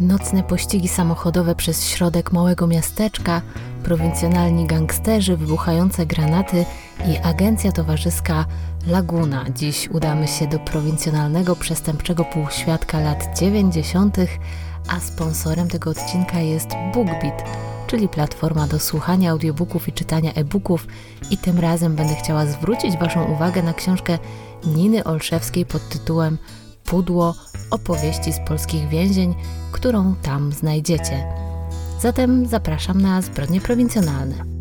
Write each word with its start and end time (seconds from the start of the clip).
Nocne 0.00 0.42
pościgi 0.42 0.88
samochodowe 0.88 1.54
przez 1.54 1.88
środek 1.88 2.32
małego 2.32 2.66
miasteczka, 2.66 3.42
prowincjonalni 3.84 4.66
gangsterzy, 4.66 5.36
wybuchające 5.36 6.06
granaty 6.06 6.64
i 7.08 7.18
agencja 7.18 7.72
towarzyska 7.72 8.46
Laguna. 8.86 9.44
Dziś 9.50 9.88
udamy 9.88 10.28
się 10.28 10.46
do 10.46 10.58
prowincjonalnego 10.58 11.56
przestępczego 11.56 12.24
półświadka 12.24 13.00
lat 13.00 13.38
90., 13.38 14.16
a 14.88 15.00
sponsorem 15.00 15.68
tego 15.68 15.90
odcinka 15.90 16.40
jest 16.40 16.68
BookBeat, 16.94 17.44
czyli 17.86 18.08
platforma 18.08 18.66
do 18.66 18.78
słuchania 18.78 19.30
audiobooków 19.30 19.88
i 19.88 19.92
czytania 19.92 20.32
e-booków. 20.32 20.86
I 21.30 21.38
tym 21.38 21.58
razem 21.58 21.96
będę 21.96 22.14
chciała 22.14 22.46
zwrócić 22.46 22.96
Waszą 22.96 23.24
uwagę 23.24 23.62
na 23.62 23.74
książkę 23.74 24.18
Niny 24.66 25.04
Olszewskiej 25.04 25.66
pod 25.66 25.88
tytułem 25.88 26.38
Pudło 26.86 27.34
opowieści 27.70 28.32
z 28.32 28.38
polskich 28.48 28.88
więzień, 28.88 29.34
którą 29.72 30.14
tam 30.22 30.52
znajdziecie. 30.52 31.24
Zatem 32.00 32.46
zapraszam 32.46 33.00
na 33.00 33.22
zbrodnie 33.22 33.60
prowincjonalne. 33.60 34.55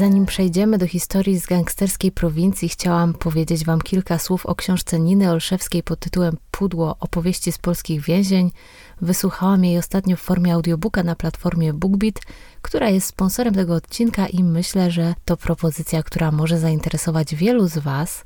Zanim 0.00 0.26
przejdziemy 0.26 0.78
do 0.78 0.86
historii 0.86 1.40
z 1.40 1.46
gangsterskiej 1.46 2.12
prowincji, 2.12 2.68
chciałam 2.68 3.14
powiedzieć 3.14 3.64
Wam 3.64 3.80
kilka 3.80 4.18
słów 4.18 4.46
o 4.46 4.54
książce 4.54 5.00
Niny 5.00 5.30
Olszewskiej 5.30 5.82
pod 5.82 6.00
tytułem 6.00 6.36
Pudło 6.50 6.96
opowieści 7.00 7.52
z 7.52 7.58
polskich 7.58 8.00
więzień. 8.00 8.50
Wysłuchałam 9.00 9.64
jej 9.64 9.78
ostatnio 9.78 10.16
w 10.16 10.20
formie 10.20 10.54
audiobooka 10.54 11.02
na 11.02 11.16
platformie 11.16 11.72
BookBeat, 11.72 12.14
która 12.62 12.88
jest 12.88 13.06
sponsorem 13.06 13.54
tego 13.54 13.74
odcinka 13.74 14.26
i 14.26 14.44
myślę, 14.44 14.90
że 14.90 15.14
to 15.24 15.36
propozycja, 15.36 16.02
która 16.02 16.30
może 16.30 16.58
zainteresować 16.58 17.34
wielu 17.34 17.68
z 17.68 17.78
Was. 17.78 18.24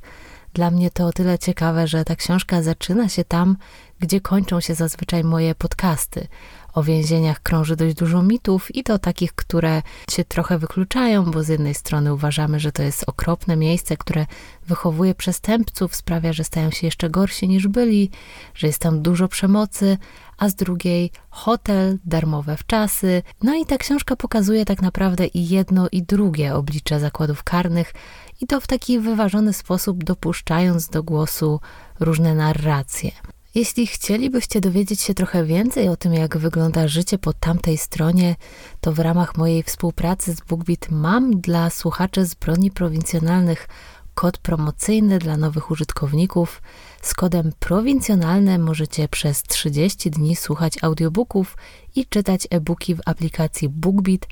Dla 0.53 0.71
mnie 0.71 0.91
to 0.91 1.05
o 1.07 1.11
tyle 1.11 1.39
ciekawe, 1.39 1.87
że 1.87 2.05
ta 2.05 2.15
książka 2.15 2.61
zaczyna 2.61 3.09
się 3.09 3.23
tam, 3.23 3.57
gdzie 3.99 4.21
kończą 4.21 4.59
się 4.59 4.75
zazwyczaj 4.75 5.23
moje 5.23 5.55
podcasty. 5.55 6.27
O 6.75 6.83
więzieniach 6.83 7.41
krąży 7.41 7.75
dość 7.75 7.95
dużo 7.95 8.23
mitów 8.23 8.75
i 8.75 8.83
to 8.83 8.99
takich, 8.99 9.33
które 9.33 9.81
się 10.09 10.23
trochę 10.23 10.57
wykluczają, 10.57 11.31
bo 11.31 11.43
z 11.43 11.47
jednej 11.47 11.73
strony 11.73 12.13
uważamy, 12.13 12.59
że 12.59 12.71
to 12.71 12.83
jest 12.83 13.03
okropne 13.07 13.55
miejsce, 13.55 13.97
które 13.97 14.25
wychowuje 14.67 15.15
przestępców, 15.15 15.95
sprawia, 15.95 16.33
że 16.33 16.43
stają 16.43 16.71
się 16.71 16.87
jeszcze 16.87 17.09
gorsi 17.09 17.47
niż 17.47 17.67
byli, 17.67 18.09
że 18.55 18.67
jest 18.67 18.79
tam 18.79 19.01
dużo 19.01 19.27
przemocy, 19.27 19.97
a 20.37 20.49
z 20.49 20.55
drugiej 20.55 21.11
hotel, 21.29 21.99
darmowe 22.05 22.57
wczasy. 22.57 23.23
No 23.43 23.55
i 23.55 23.65
ta 23.65 23.77
książka 23.77 24.15
pokazuje 24.15 24.65
tak 24.65 24.81
naprawdę 24.81 25.27
i 25.27 25.49
jedno, 25.49 25.87
i 25.91 26.03
drugie 26.03 26.55
oblicze 26.55 26.99
zakładów 26.99 27.43
karnych, 27.43 27.93
i 28.41 28.47
to 28.47 28.61
w 28.61 28.67
taki 28.67 28.99
wyważony 28.99 29.53
sposób, 29.53 30.03
dopuszczając 30.03 30.89
do 30.89 31.03
głosu 31.03 31.59
różne 31.99 32.35
narracje. 32.35 33.11
Jeśli 33.55 33.87
chcielibyście 33.87 34.61
dowiedzieć 34.61 35.01
się 35.01 35.13
trochę 35.13 35.45
więcej 35.45 35.89
o 35.89 35.97
tym, 35.97 36.13
jak 36.13 36.37
wygląda 36.37 36.87
życie 36.87 37.17
po 37.17 37.33
tamtej 37.33 37.77
stronie, 37.77 38.35
to 38.81 38.93
w 38.93 38.99
ramach 38.99 39.37
mojej 39.37 39.63
współpracy 39.63 40.33
z 40.33 40.41
BookBeat 40.41 40.91
mam 40.91 41.41
dla 41.41 41.69
słuchaczy 41.69 42.25
zbrodni 42.25 42.71
prowincjonalnych 42.71 43.67
kod 44.13 44.37
promocyjny 44.37 45.19
dla 45.19 45.37
nowych 45.37 45.71
użytkowników. 45.71 46.61
Z 47.01 47.13
kodem 47.13 47.51
prowincjonalne 47.59 48.57
możecie 48.57 49.07
przez 49.07 49.43
30 49.43 50.11
dni 50.11 50.35
słuchać 50.35 50.73
audiobooków 50.81 51.57
i 51.95 52.05
czytać 52.05 52.47
e-booki 52.49 52.95
w 52.95 53.01
aplikacji 53.05 53.69
BookBeat. 53.69 54.27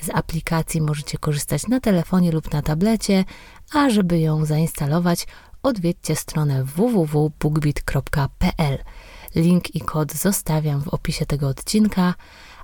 Z 0.00 0.10
aplikacji 0.10 0.80
możecie 0.80 1.18
korzystać 1.18 1.66
na 1.66 1.80
telefonie 1.80 2.32
lub 2.32 2.52
na 2.52 2.62
tablecie, 2.62 3.24
a 3.72 3.90
żeby 3.90 4.20
ją 4.20 4.44
zainstalować, 4.44 5.26
odwiedźcie 5.62 6.16
stronę 6.16 6.64
www.bookbit.pl. 6.64 8.78
Link 9.34 9.74
i 9.74 9.80
kod 9.80 10.12
zostawiam 10.12 10.82
w 10.82 10.88
opisie 10.88 11.26
tego 11.26 11.48
odcinka. 11.48 12.14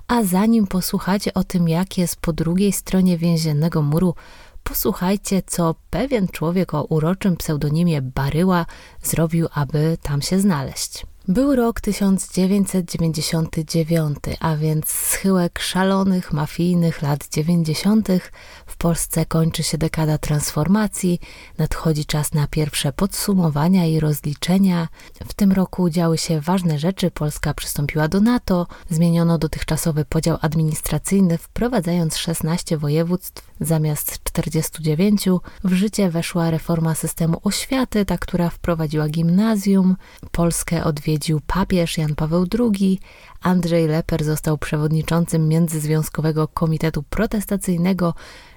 A 0.07 0.23
zanim 0.23 0.67
posłuchacie 0.67 1.33
o 1.33 1.43
tym, 1.43 1.69
jak 1.69 1.97
jest 1.97 2.15
po 2.15 2.33
drugiej 2.33 2.71
stronie 2.71 3.17
więziennego 3.17 3.81
muru, 3.81 4.15
posłuchajcie, 4.63 5.41
co 5.47 5.75
pewien 5.89 6.27
człowiek 6.27 6.73
o 6.73 6.83
uroczym 6.83 7.37
pseudonimie 7.37 8.01
Baryła 8.01 8.65
zrobił, 9.03 9.47
aby 9.53 9.97
tam 10.01 10.21
się 10.21 10.39
znaleźć. 10.39 11.05
Był 11.29 11.55
rok 11.55 11.81
1999, 11.81 14.17
a 14.39 14.55
więc 14.55 14.87
schyłek 14.87 15.59
szalonych, 15.59 16.33
mafijnych 16.33 17.01
lat 17.01 17.27
90. 17.31 18.07
W 18.65 18.77
Polsce 18.77 19.25
kończy 19.25 19.63
się 19.63 19.77
dekada 19.77 20.17
transformacji, 20.17 21.19
nadchodzi 21.57 22.05
czas 22.05 22.33
na 22.33 22.47
pierwsze 22.47 22.93
podsumowania 22.93 23.85
i 23.85 23.99
rozliczenia. 23.99 24.87
W 25.27 25.33
tym 25.33 25.51
roku 25.51 25.89
działy 25.89 26.17
się 26.17 26.41
ważne 26.41 26.79
rzeczy. 26.79 27.11
Polska 27.11 27.53
przystąpiła 27.53 28.07
do 28.07 28.21
NATO, 28.21 28.67
zmieniono 28.89 29.37
dotychczasowy 29.37 30.05
podział 30.05 30.37
administracyjny, 30.41 31.37
wprowadzając 31.37 32.17
16 32.17 32.77
województw 32.77 33.51
zamiast 33.59 34.23
49. 34.23 35.25
W 35.63 35.73
życie 35.73 36.09
weszła 36.09 36.51
reforma 36.51 36.95
systemu 36.95 37.39
oświaty, 37.43 38.05
ta, 38.05 38.17
która 38.17 38.49
wprowadziła 38.49 39.09
gimnazjum. 39.09 39.95
Polskę 40.31 40.83
odwiedził 41.17 41.41
papież 41.47 41.97
Jan 41.97 42.15
Paweł 42.15 42.45
II. 42.59 42.99
Andrzej 43.41 43.87
Leper 43.87 44.23
został 44.23 44.57
przewodniczącym 44.57 45.47
Międzyzwiązkowego 45.47 46.47
Komitetu 46.47 47.03
Protestacyjnego, 47.03 48.13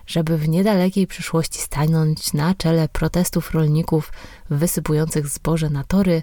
żeby 0.06 0.38
w 0.38 0.48
niedalekiej 0.48 1.06
przyszłości 1.06 1.60
stanąć 1.60 2.32
na 2.32 2.54
czele 2.54 2.88
protestów 2.88 3.50
rolników 3.50 4.12
wysypujących 4.50 5.28
zboże 5.28 5.70
na 5.70 5.84
tory. 5.84 6.22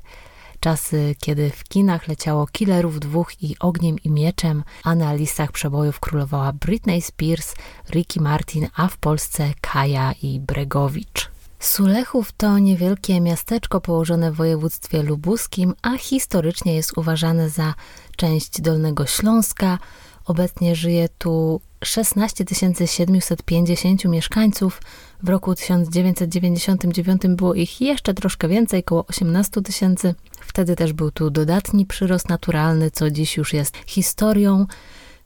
Czasy, 0.60 1.16
kiedy 1.20 1.50
w 1.50 1.64
kinach 1.64 2.08
leciało 2.08 2.48
Killerów 2.48 3.00
dwóch 3.00 3.44
i 3.44 3.56
Ogniem 3.60 3.96
i 4.04 4.10
Mieczem, 4.10 4.64
a 4.84 4.96
na 4.96 5.14
listach 5.14 5.52
przebojów 5.52 6.00
królowała 6.00 6.54
Britney 6.54 7.02
Spears, 7.02 7.56
Ricky 7.90 8.22
Martin, 8.22 8.68
a 8.76 8.88
w 8.88 8.98
Polsce 8.98 9.54
Kaja 9.62 10.14
i 10.22 10.40
Bregowicz. 10.40 11.37
Sulechów 11.60 12.32
to 12.32 12.60
niewielkie 12.60 13.22
miasteczko 13.22 13.82
położone 13.82 14.32
w 14.32 14.36
województwie 14.36 15.04
lubuskim, 15.04 15.74
a 15.82 15.98
historycznie 15.98 16.76
jest 16.76 16.98
uważane 16.98 17.50
za 17.50 17.74
część 18.16 18.62
Dolnego 18.62 19.06
Śląska. 19.06 19.80
Obecnie 20.26 20.76
żyje 20.76 21.10
tu 21.18 21.62
16 21.84 22.46
750 22.86 24.06
mieszkańców. 24.06 24.82
W 25.24 25.30
roku 25.30 25.56
1999 25.56 27.22
było 27.28 27.54
ich 27.54 27.82
jeszcze 27.82 28.14
troszkę 28.14 28.48
więcej, 28.48 28.80
około 28.80 29.06
18 29.06 29.62
tysięcy. 29.62 30.16
Wtedy 30.40 30.76
też 30.76 30.94
był 30.94 31.12
tu 31.12 31.30
dodatni 31.30 31.86
przyrost 31.86 32.30
naturalny, 32.30 32.92
co 32.92 33.10
dziś 33.10 33.38
już 33.38 33.54
jest 33.54 33.78
historią. 33.86 34.66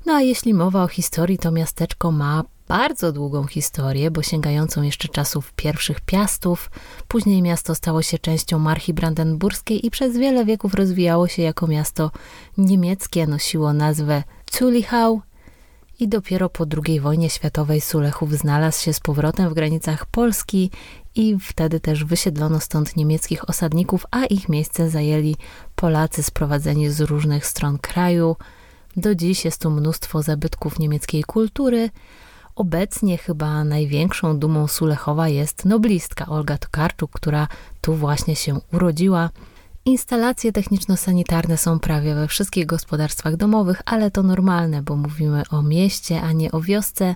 No 0.06 0.14
a 0.14 0.22
jeśli 0.22 0.54
mowa 0.54 0.84
o 0.84 0.88
historii, 0.88 1.38
to 1.38 1.52
miasteczko 1.52 2.12
ma 2.12 2.44
bardzo 2.72 3.12
długą 3.12 3.48
historię, 3.48 4.12
bo 4.12 4.24
sięgającą 4.24 4.82
jeszcze 4.82 5.08
czasów 5.08 5.54
pierwszych 5.54 6.02
piastów. 6.02 6.72
Później 7.08 7.42
miasto 7.42 7.76
stało 7.76 8.02
się 8.02 8.20
częścią 8.20 8.60
marchi 8.60 8.94
brandenburskiej 8.94 9.86
i 9.86 9.92
przez 9.92 10.18
wiele 10.18 10.46
wieków 10.46 10.74
rozwijało 10.74 11.28
się 11.28 11.42
jako 11.42 11.68
miasto 11.68 12.12
niemieckie. 12.58 13.28
Nosiło 13.28 13.74
nazwę 13.74 14.24
Zulichau 14.52 15.22
i 16.00 16.08
dopiero 16.08 16.50
po 16.50 16.66
II 16.86 17.00
wojnie 17.00 17.30
światowej 17.30 17.82
Sulechów 17.82 18.34
znalazł 18.34 18.84
się 18.84 18.94
z 18.94 19.00
powrotem 19.00 19.50
w 19.50 19.54
granicach 19.54 20.06
Polski 20.06 20.72
i 21.16 21.38
wtedy 21.42 21.80
też 21.80 22.06
wysiedlono 22.06 22.60
stąd 22.60 22.96
niemieckich 22.96 23.50
osadników, 23.50 24.06
a 24.12 24.26
ich 24.26 24.50
miejsce 24.50 24.90
zajęli 24.90 25.36
Polacy 25.76 26.24
sprowadzeni 26.24 26.90
z 26.90 27.02
różnych 27.02 27.46
stron 27.46 27.78
kraju. 27.78 28.36
Do 28.98 29.16
dziś 29.16 29.46
jest 29.46 29.62
tu 29.62 29.70
mnóstwo 29.70 30.24
zabytków 30.24 30.80
niemieckiej 30.80 31.24
kultury. 31.24 31.90
Obecnie 32.62 33.18
chyba 33.18 33.64
największą 33.64 34.40
dumą 34.40 34.68
Sulechowa 34.68 35.28
jest 35.28 35.66
noblistka 35.66 36.26
Olga 36.26 36.58
Tokarczuk, 36.58 37.12
która 37.12 37.48
tu 37.82 37.94
właśnie 37.94 38.36
się 38.36 38.60
urodziła. 38.74 39.30
Instalacje 39.86 40.52
techniczno-sanitarne 40.52 41.58
są 41.58 41.80
prawie 41.80 42.16
we 42.16 42.28
wszystkich 42.28 42.66
gospodarstwach 42.66 43.36
domowych, 43.36 43.82
ale 43.86 44.12
to 44.12 44.24
normalne, 44.24 44.82
bo 44.82 44.96
mówimy 44.96 45.44
o 45.52 45.62
mieście, 45.62 46.22
a 46.22 46.32
nie 46.32 46.52
o 46.52 46.62
wiosce. 46.62 47.16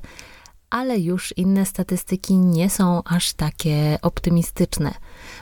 Ale 0.76 1.00
już 1.00 1.34
inne 1.38 1.66
statystyki 1.66 2.38
nie 2.38 2.70
są 2.70 3.04
aż 3.04 3.34
takie 3.34 3.98
optymistyczne. 4.02 4.94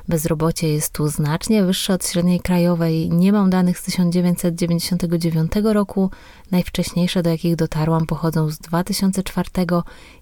Bezrobocie 0.08 0.70
jest 0.70 0.94
tu 0.94 1.08
znacznie 1.08 1.64
wyższe 1.64 1.94
od 1.94 2.08
średniej 2.08 2.40
krajowej. 2.40 3.10
Nie 3.10 3.34
mam 3.34 3.50
danych 3.50 3.80
z 3.80 3.84
1999 3.84 5.52
roku. 5.64 6.10
Najwcześniejsze, 6.52 7.24
do 7.24 7.30
jakich 7.30 7.56
dotarłam, 7.56 8.06
pochodzą 8.06 8.50
z 8.50 8.58
2004 8.58 9.50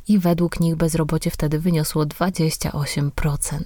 i 0.07 0.19
według 0.19 0.59
nich 0.59 0.75
bezrobocie 0.75 1.31
wtedy 1.31 1.59
wyniosło 1.59 2.03
28%. 2.05 3.59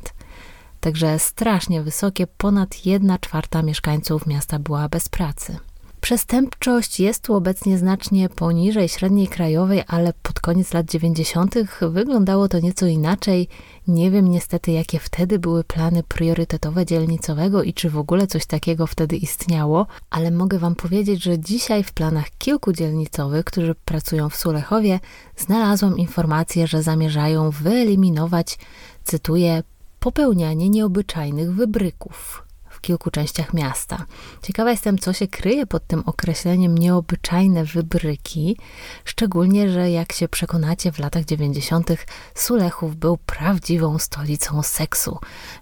Także 0.80 1.19
strasznie 1.19 1.81
wysokie, 1.81 2.27
ponad 2.27 2.86
1 2.86 3.18
czwarta 3.21 3.62
mieszkańców 3.62 4.27
miasta 4.27 4.59
była 4.59 4.89
bez 4.89 5.09
pracy. 5.09 5.57
Przestępczość 6.05 6.99
jest 6.99 7.23
tu 7.23 7.35
obecnie 7.35 7.77
znacznie 7.77 8.29
poniżej 8.29 8.89
średniej 8.89 9.27
krajowej, 9.27 9.83
ale 9.87 10.13
pod 10.13 10.39
koniec 10.39 10.73
lat 10.73 10.85
90. 10.85 11.55
wyglądało 11.81 12.47
to 12.47 12.59
nieco 12.59 12.85
inaczej. 12.85 13.47
Nie 13.87 14.11
wiem 14.11 14.27
niestety, 14.27 14.71
jakie 14.71 14.99
wtedy 14.99 15.39
były 15.39 15.63
plany 15.63 16.03
priorytetowe 16.03 16.85
dzielnicowego 16.85 17.63
i 17.63 17.73
czy 17.73 17.89
w 17.89 17.97
ogóle 17.97 18.27
coś 18.27 18.45
takiego 18.45 18.87
wtedy 18.87 19.15
istniało, 19.17 19.87
ale 20.09 20.31
mogę 20.31 20.59
Wam 20.59 20.75
powiedzieć, 20.75 21.23
że 21.23 21.39
dzisiaj 21.39 21.83
w 21.83 21.93
planach 21.93 22.25
kilku 22.37 22.73
dzielnicowych, 22.73 23.45
którzy 23.45 23.75
pracują 23.85 24.29
w 24.29 24.35
Sulechowie, 24.35 24.99
znalazłam 25.37 25.97
informację, 25.97 26.67
że 26.67 26.83
zamierzają 26.83 27.49
wyeliminować, 27.49 28.57
cytuję, 29.03 29.63
popełnianie 29.99 30.69
nieobyczajnych 30.69 31.55
wybryków 31.55 32.44
kilku 32.81 33.12
częściach 33.12 33.54
miasta. 33.54 34.06
Ciekawa 34.42 34.72
jestem, 34.72 34.98
co 34.98 35.13
się 35.13 35.27
kryje 35.27 35.66
pod 35.66 35.88
tym 35.88 36.04
określeniem 36.06 36.77
nieobyczajne 36.77 37.66
wybryki, 37.66 38.57
szczególnie, 39.06 39.69
że 39.69 39.92
jak 39.92 40.13
się 40.13 40.27
przekonacie, 40.27 40.92
w 40.92 41.00
latach 41.00 41.25
90. 41.25 41.89
Sulechów 42.36 42.95
był 42.95 43.18
prawdziwą 43.18 44.00
stolicą 44.00 44.63
seksu, 44.63 45.18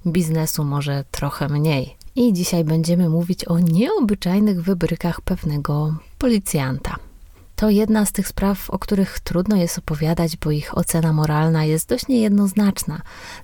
biznesu 0.08 0.64
może 0.64 1.04
trochę 1.12 1.50
mniej. 1.50 1.98
I 2.16 2.34
dzisiaj 2.34 2.64
będziemy 2.64 3.10
mówić 3.10 3.46
o 3.46 3.60
nieobyczajnych 3.60 4.64
wybrykach 4.64 5.22
pewnego 5.22 5.96
policjanta. 6.18 6.96
To 7.56 7.70
jedna 7.70 8.06
z 8.06 8.12
tych 8.12 8.28
spraw, 8.28 8.70
o 8.70 8.80
których 8.80 9.20
trudno 9.20 9.56
jest 9.56 9.78
opowiadać, 9.78 10.38
bo 10.38 10.52
ich 10.52 10.78
ocena 10.78 11.14
moralna 11.14 11.66
jest 11.66 11.90
dość 11.90 12.08
niejednoznaczna. 12.08 13.02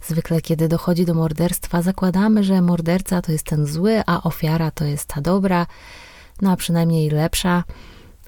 Zwykle, 0.07 0.41
kiedy 0.41 0.67
dochodzi 0.67 1.05
do 1.05 1.13
morderstwa, 1.13 1.81
zakładamy, 1.81 2.43
że 2.43 2.61
morderca 2.61 3.21
to 3.21 3.31
jest 3.31 3.45
ten 3.45 3.65
zły, 3.65 4.01
a 4.05 4.23
ofiara 4.23 4.71
to 4.71 4.85
jest 4.85 5.05
ta 5.05 5.21
dobra, 5.21 5.67
no 6.41 6.51
a 6.51 6.55
przynajmniej 6.55 7.09
lepsza. 7.09 7.63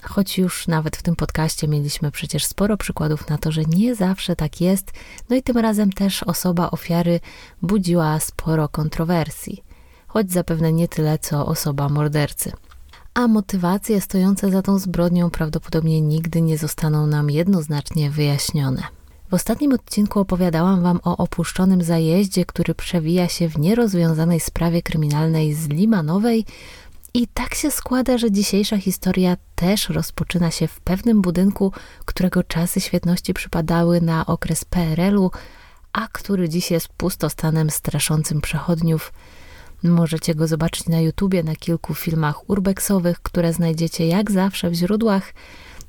Choć 0.02 0.38
już 0.38 0.68
nawet 0.68 0.98
w 0.98 1.04
tym 1.04 1.16
podcaście 1.16 1.68
mieliśmy 1.68 2.12
przecież 2.12 2.46
sporo 2.46 2.78
przykładów 2.78 3.30
na 3.30 3.38
to, 3.38 3.52
że 3.52 3.62
nie 3.66 3.96
zawsze 3.96 4.36
tak 4.36 4.62
jest, 4.62 4.92
no 5.30 5.36
i 5.36 5.44
tym 5.44 5.58
razem 5.58 5.92
też 5.92 6.24
osoba 6.24 6.72
ofiary 6.72 7.20
budziła 7.62 8.20
sporo 8.20 8.70
kontrowersji, 8.70 9.64
choć 10.08 10.32
zapewne 10.32 10.74
nie 10.74 10.88
tyle 10.88 11.20
co 11.20 11.46
osoba 11.46 11.90
mordercy 11.90 12.52
a 13.14 13.28
motywacje 13.28 14.02
stojące 14.02 14.52
za 14.52 14.62
tą 14.62 14.80
zbrodnią 14.80 15.30
prawdopodobnie 15.30 16.02
nigdy 16.02 16.42
nie 16.42 16.58
zostaną 16.58 17.08
nam 17.08 17.30
jednoznacznie 17.30 18.12
wyjaśnione. 18.12 18.84
W 19.30 19.34
ostatnim 19.34 19.74
odcinku 19.74 20.20
opowiadałam 20.20 20.82
Wam 20.82 21.00
o 21.04 21.18
opuszczonym 21.18 21.84
zajeździe, 21.84 22.46
który 22.46 22.76
przewija 22.76 23.28
się 23.28 23.50
w 23.50 23.60
nierozwiązanej 23.60 24.40
sprawie 24.40 24.82
kryminalnej 24.82 25.54
z 25.54 25.68
Limanowej, 25.68 26.46
i 27.14 27.28
tak 27.28 27.56
się 27.56 27.72
składa, 27.72 28.18
że 28.18 28.32
dzisiejsza 28.32 28.78
historia 28.78 29.38
też 29.56 29.90
rozpoczyna 29.90 30.52
się 30.52 30.68
w 30.68 30.80
pewnym 30.80 31.22
budynku, 31.22 31.72
którego 32.06 32.44
czasy 32.44 32.82
świetności 32.82 33.34
przypadały 33.34 34.02
na 34.02 34.26
okres 34.26 34.66
PRL-u, 34.66 35.32
a 35.94 36.08
który 36.08 36.50
dziś 36.50 36.72
jest 36.72 36.88
pustostanem 36.88 37.70
straszącym 37.70 38.42
przechodniów 38.42 39.14
Możecie 39.84 40.36
go 40.36 40.48
zobaczyć 40.48 40.88
na 40.88 41.00
YouTubie, 41.00 41.44
na 41.44 41.56
kilku 41.56 41.94
filmach 41.94 42.50
urbexowych, 42.50 43.22
które 43.22 43.54
znajdziecie 43.54 44.08
jak 44.08 44.32
zawsze 44.32 44.70
w 44.70 44.74
źródłach. 44.74 45.34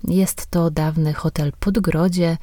Jest 0.08 0.46
to 0.46 0.70
dawny 0.70 1.12
hotel 1.12 1.52
Podgrodzie, 1.60 2.36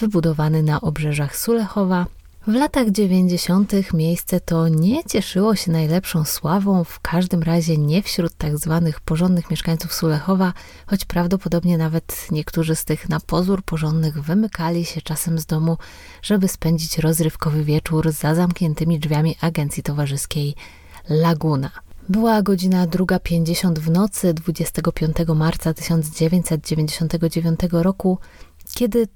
wybudowany 0.00 0.62
na 0.62 0.80
obrzeżach 0.80 1.36
Sulechowa. 1.36 2.06
W 2.46 2.54
latach 2.54 2.90
90. 2.90 3.72
miejsce 3.94 4.40
to 4.40 4.68
nie 4.68 5.04
cieszyło 5.04 5.56
się 5.56 5.72
najlepszą 5.72 6.24
sławą, 6.24 6.84
w 6.84 7.00
każdym 7.00 7.42
razie 7.42 7.78
nie 7.78 8.02
wśród 8.02 8.34
tak 8.34 8.58
zwanych 8.58 9.00
porządnych 9.00 9.50
mieszkańców 9.50 9.94
Sulechowa, 9.94 10.52
choć 10.86 11.04
prawdopodobnie 11.04 11.78
nawet 11.78 12.26
niektórzy 12.30 12.76
z 12.76 12.84
tych 12.84 13.08
na 13.08 13.20
pozór 13.20 13.62
porządnych 13.62 14.22
wymykali 14.22 14.84
się 14.84 15.02
czasem 15.02 15.38
z 15.38 15.46
domu, 15.46 15.76
żeby 16.22 16.48
spędzić 16.48 16.98
rozrywkowy 16.98 17.64
wieczór 17.64 18.12
za 18.12 18.34
zamkniętymi 18.34 18.98
drzwiami 18.98 19.36
agencji 19.40 19.82
towarzyskiej 19.82 20.54
Laguna. 21.08 21.70
Była 22.08 22.42
godzina 22.42 22.86
2.50 22.86 23.78
w 23.78 23.90
nocy 23.90 24.34
25 24.34 25.16
marca 25.34 25.74
1999 25.74 27.60
roku, 27.70 28.18
kiedy, 28.74 29.08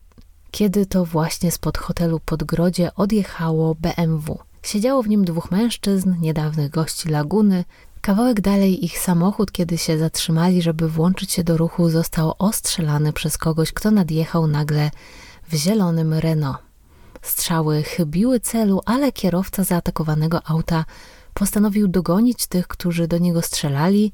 kiedy 0.50 0.86
to 0.86 1.04
właśnie 1.04 1.52
spod 1.52 1.78
hotelu 1.78 2.20
Podgrodzie 2.20 2.94
odjechało 2.94 3.74
BMW. 3.74 4.38
Siedziało 4.62 5.02
w 5.02 5.08
nim 5.08 5.24
dwóch 5.24 5.50
mężczyzn, 5.50 6.14
niedawnych 6.20 6.70
gości 6.70 7.08
Laguny. 7.08 7.64
Kawałek 8.00 8.40
dalej 8.40 8.84
ich 8.84 8.98
samochód, 8.98 9.52
kiedy 9.52 9.78
się 9.78 9.98
zatrzymali, 9.98 10.62
żeby 10.62 10.88
włączyć 10.88 11.32
się 11.32 11.44
do 11.44 11.56
ruchu, 11.56 11.90
został 11.90 12.34
ostrzelany 12.38 13.12
przez 13.12 13.38
kogoś, 13.38 13.72
kto 13.72 13.90
nadjechał 13.90 14.46
nagle 14.46 14.90
w 15.48 15.54
zielonym 15.54 16.14
Renault. 16.14 16.58
Strzały 17.22 17.82
chybiły 17.82 18.40
celu, 18.40 18.80
ale 18.86 19.12
kierowca 19.12 19.64
zaatakowanego 19.64 20.40
auta 20.46 20.84
postanowił 21.38 21.88
dogonić 21.88 22.46
tych, 22.46 22.68
którzy 22.68 23.08
do 23.08 23.18
niego 23.18 23.42
strzelali, 23.42 24.12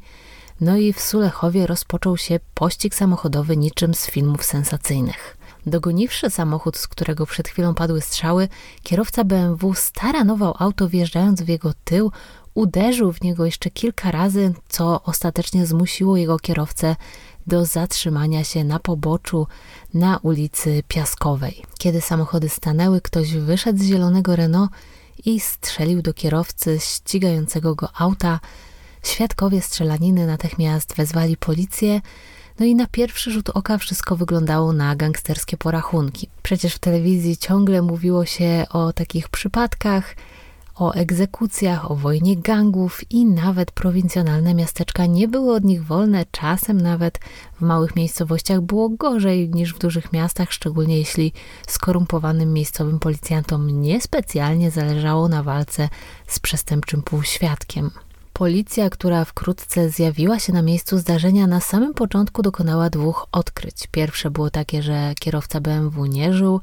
no 0.61 0.77
i 0.77 0.93
w 0.93 1.01
Sulechowie 1.01 1.67
rozpoczął 1.67 2.17
się 2.17 2.41
pościg 2.55 2.95
samochodowy 2.95 3.57
niczym 3.57 3.95
z 3.95 4.07
filmów 4.07 4.45
sensacyjnych. 4.45 5.37
Dogoniwszy 5.67 6.31
samochód, 6.31 6.77
z 6.77 6.89
którego 6.89 7.27
przed 7.27 7.49
chwilą 7.49 7.75
padły 7.75 8.01
strzały, 8.01 8.49
kierowca 8.83 9.25
BMW 9.25 9.75
staranował 9.75 10.55
auto 10.59 10.89
wjeżdżając 10.89 11.43
w 11.43 11.49
jego 11.49 11.73
tył, 11.85 12.13
uderzył 12.55 13.13
w 13.13 13.23
niego 13.23 13.47
jeszcze 13.47 13.71
kilka 13.71 14.11
razy, 14.11 14.55
co 14.69 15.03
ostatecznie 15.03 15.67
zmusiło 15.67 16.17
jego 16.17 16.39
kierowcę 16.39 16.97
do 17.47 17.65
zatrzymania 17.65 18.45
się 18.45 18.65
na 18.65 18.79
poboczu 18.79 19.47
na 19.95 20.19
ulicy 20.19 20.83
Piaskowej. 20.89 21.63
Kiedy 21.79 22.01
samochody 22.01 22.49
stanęły, 22.49 23.01
ktoś 23.01 23.35
wyszedł 23.35 23.79
z 23.79 23.87
zielonego 23.87 24.37
Renault 24.37 24.71
i 25.25 25.41
strzelił 25.41 26.03
do 26.03 26.15
kierowcy 26.15 26.79
ścigającego 26.81 27.75
go 27.75 27.89
auta. 27.99 28.41
Świadkowie 29.03 29.63
strzelaniny 29.63 30.27
natychmiast 30.27 30.95
wezwali 30.95 31.37
policję, 31.37 32.01
no 32.59 32.67
i 32.67 32.75
na 32.75 32.87
pierwszy 32.87 33.31
rzut 33.31 33.51
oka 33.51 33.79
wszystko 33.79 34.17
wyglądało 34.17 34.73
na 34.73 34.97
gangsterskie 34.97 35.57
porachunki. 35.57 36.29
Przecież 36.43 36.75
w 36.75 36.79
telewizji 36.79 37.37
ciągle 37.37 37.83
mówiło 37.83 38.25
się 38.25 38.67
o 38.71 38.93
takich 38.93 39.29
przypadkach, 39.29 40.17
o 40.75 40.93
egzekucjach, 40.93 41.91
o 41.91 41.95
wojnie 41.95 42.37
gangów 42.37 43.01
i 43.11 43.27
nawet 43.27 43.73
prowincjonalne 43.73 44.55
miasteczka 44.55 45.07
nie 45.07 45.29
były 45.29 45.55
od 45.55 45.65
nich 45.65 45.85
wolne. 45.85 46.25
Czasem 46.31 46.81
nawet 46.81 47.19
w 47.57 47.61
małych 47.61 47.97
miejscowościach 47.97 48.61
było 48.61 48.89
gorzej 48.89 49.51
niż 49.51 49.75
w 49.75 49.79
dużych 49.79 50.13
miastach, 50.13 50.53
szczególnie 50.53 50.99
jeśli 50.99 51.33
skorumpowanym 51.67 52.53
miejscowym 52.53 52.99
policjantom 52.99 53.81
niespecjalnie 53.81 54.71
zależało 54.71 55.29
na 55.29 55.43
walce 55.43 55.89
z 56.27 56.41
przestępczym 56.41 57.03
półświadkiem. 57.03 57.91
Policja, 58.33 58.91
która 58.91 59.25
wkrótce 59.25 59.91
zjawiła 59.91 60.39
się 60.39 60.53
na 60.53 60.63
miejscu 60.63 60.99
zdarzenia, 60.99 61.47
na 61.47 61.61
samym 61.61 61.95
początku 61.95 62.43
dokonała 62.43 62.91
dwóch 62.91 63.27
odkryć. 63.33 63.87
Pierwsze 63.91 64.31
było 64.31 64.51
takie, 64.51 64.83
że 64.83 65.13
kierowca 65.21 65.61
BMW 65.61 66.07
nie 66.07 66.33
żył, 66.33 66.61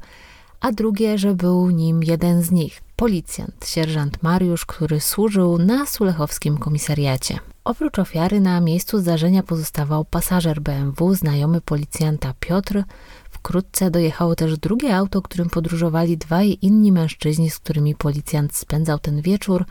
a 0.60 0.72
drugie, 0.72 1.18
że 1.18 1.34
był 1.34 1.70
nim 1.70 2.02
jeden 2.02 2.42
z 2.42 2.50
nich, 2.50 2.80
policjant, 3.02 3.66
sierżant 3.66 4.22
Mariusz, 4.22 4.66
który 4.66 5.00
służył 5.00 5.58
na 5.58 5.86
sulechowskim 5.86 6.58
komisariacie. 6.58 7.38
Oprócz 7.64 7.98
ofiary 7.98 8.40
na 8.40 8.60
miejscu 8.60 8.98
zdarzenia 8.98 9.42
pozostawał 9.42 10.04
pasażer 10.04 10.60
BMW, 10.60 11.14
znajomy 11.14 11.60
policjanta 11.60 12.34
Piotr. 12.40 12.82
Wkrótce 13.30 13.90
dojechało 13.90 14.34
też 14.34 14.58
drugie 14.58 14.96
auto, 14.96 15.22
którym 15.22 15.50
podróżowali 15.50 16.18
dwaj 16.18 16.58
inni 16.62 16.92
mężczyźni, 16.92 17.50
z 17.50 17.58
którymi 17.58 17.94
policjant 17.94 18.56
spędzał 18.56 18.98
ten 18.98 19.22
wieczór. 19.22 19.64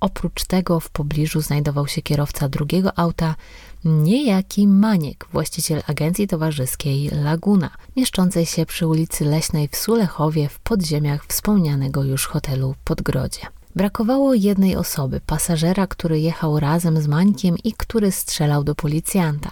Oprócz 0.00 0.44
tego 0.44 0.80
w 0.80 0.90
pobliżu 0.90 1.40
znajdował 1.40 1.86
się 1.86 2.02
kierowca 2.02 2.48
drugiego 2.48 2.98
auta, 2.98 3.34
niejaki 3.84 4.68
Maniek, 4.68 5.26
właściciel 5.32 5.82
agencji 5.86 6.28
towarzyskiej 6.28 7.08
Laguna, 7.08 7.70
mieszczącej 7.96 8.46
się 8.46 8.66
przy 8.66 8.86
ulicy 8.86 9.24
Leśnej 9.24 9.68
w 9.68 9.76
Sulechowie 9.76 10.48
w 10.48 10.58
podziemiach 10.58 11.26
wspomnianego 11.26 12.04
już 12.04 12.26
hotelu 12.26 12.74
Podgrodzie. 12.84 13.40
Brakowało 13.76 14.34
jednej 14.34 14.76
osoby, 14.76 15.20
pasażera, 15.26 15.86
który 15.86 16.20
jechał 16.20 16.60
razem 16.60 17.02
z 17.02 17.06
Mańkiem 17.06 17.56
i 17.64 17.72
który 17.72 18.12
strzelał 18.12 18.64
do 18.64 18.74
policjanta. 18.74 19.50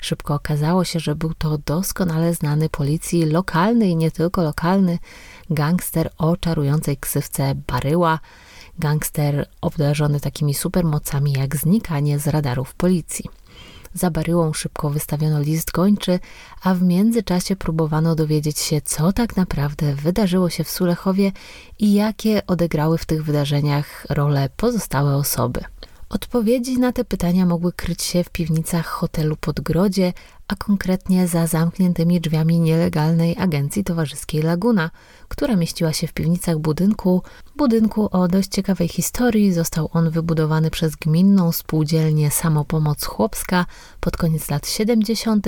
Szybko 0.00 0.34
okazało 0.34 0.84
się, 0.84 1.00
że 1.00 1.14
był 1.14 1.34
to 1.34 1.58
doskonale 1.58 2.34
znany 2.34 2.68
policji 2.68 3.26
lokalny 3.26 3.88
i 3.88 3.96
nie 3.96 4.10
tylko 4.10 4.42
lokalny 4.42 4.98
gangster 5.50 6.10
o 6.18 6.36
czarującej 6.36 6.96
ksywce 6.96 7.54
Baryła, 7.66 8.18
gangster 8.78 9.48
obdarzony 9.60 10.20
takimi 10.20 10.54
supermocami 10.54 11.32
jak 11.32 11.56
znikanie 11.56 12.18
z 12.18 12.26
radarów 12.26 12.74
policji. 12.74 13.24
Za 13.94 14.10
Baryłą 14.10 14.52
szybko 14.52 14.90
wystawiono 14.90 15.40
list 15.40 15.70
gończy, 15.70 16.18
a 16.62 16.74
w 16.74 16.82
międzyczasie 16.82 17.56
próbowano 17.56 18.14
dowiedzieć 18.14 18.58
się, 18.58 18.80
co 18.80 19.12
tak 19.12 19.36
naprawdę 19.36 19.94
wydarzyło 19.94 20.50
się 20.50 20.64
w 20.64 20.70
Sulechowie 20.70 21.32
i 21.78 21.94
jakie 21.94 22.46
odegrały 22.46 22.98
w 22.98 23.06
tych 23.06 23.24
wydarzeniach 23.24 24.06
role 24.10 24.48
pozostałe 24.56 25.16
osoby. 25.16 25.60
Odpowiedzi 26.08 26.78
na 26.78 26.92
te 26.92 27.04
pytania 27.04 27.46
mogły 27.46 27.72
kryć 27.72 28.02
się 28.02 28.24
w 28.24 28.30
piwnicach 28.30 28.86
hotelu 28.86 29.36
Podgrodzie, 29.36 30.12
a 30.48 30.56
konkretnie 30.56 31.28
za 31.28 31.46
zamkniętymi 31.46 32.20
drzwiami 32.20 32.60
nielegalnej 32.60 33.36
agencji 33.38 33.84
towarzyskiej 33.84 34.42
Laguna, 34.42 34.90
która 35.28 35.56
mieściła 35.56 35.92
się 35.92 36.06
w 36.06 36.12
piwnicach 36.12 36.58
budynku. 36.58 37.22
Budynku 37.56 38.08
o 38.12 38.28
dość 38.28 38.48
ciekawej 38.48 38.88
historii. 38.88 39.52
Został 39.52 39.88
on 39.92 40.10
wybudowany 40.10 40.70
przez 40.70 40.96
gminną 40.96 41.52
spółdzielnię 41.52 42.30
Samopomoc 42.30 43.04
Chłopska 43.04 43.66
pod 44.00 44.16
koniec 44.16 44.50
lat 44.50 44.68
70. 44.68 45.46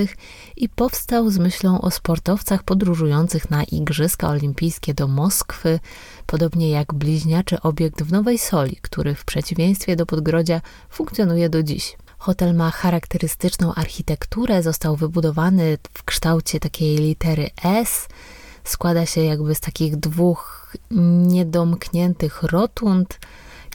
i 0.57 0.69
powstał 0.69 1.31
z 1.31 1.39
myślą 1.39 1.81
o 1.81 1.91
sportowcach 1.91 2.63
podróżujących 2.63 3.51
na 3.51 3.65
Igrzyska 3.65 4.29
Olimpijskie 4.29 4.95
do 4.95 5.09
Moskwy, 5.09 5.81
podobnie 6.27 6.71
jak 6.71 6.95
bliźniaczy 6.95 7.61
obiekt 7.61 8.03
w 8.03 8.13
Nowej 8.13 8.39
Soli, 8.39 8.77
który 8.83 9.15
w 9.15 9.25
przeciwieństwie 9.25 9.97
do 9.97 10.07
Podgrodzia 10.07 10.61
funkcjonuje 10.91 11.49
do 11.49 11.63
dziś. 11.63 11.97
Hotel 12.19 12.55
ma 12.55 12.71
charakterystyczną 12.71 13.75
architekturę, 13.75 14.63
został 14.63 14.97
wybudowany 14.97 15.79
w 15.93 16.05
kształcie 16.05 16.61
takiej 16.61 16.97
litery 16.97 17.51
S. 17.65 18.09
Składa 18.65 19.07
się 19.07 19.21
jakby 19.21 19.55
z 19.55 19.61
takich 19.61 19.97
dwóch 19.97 20.73
niedomkniętych 21.27 22.43
rotund. 22.43 23.19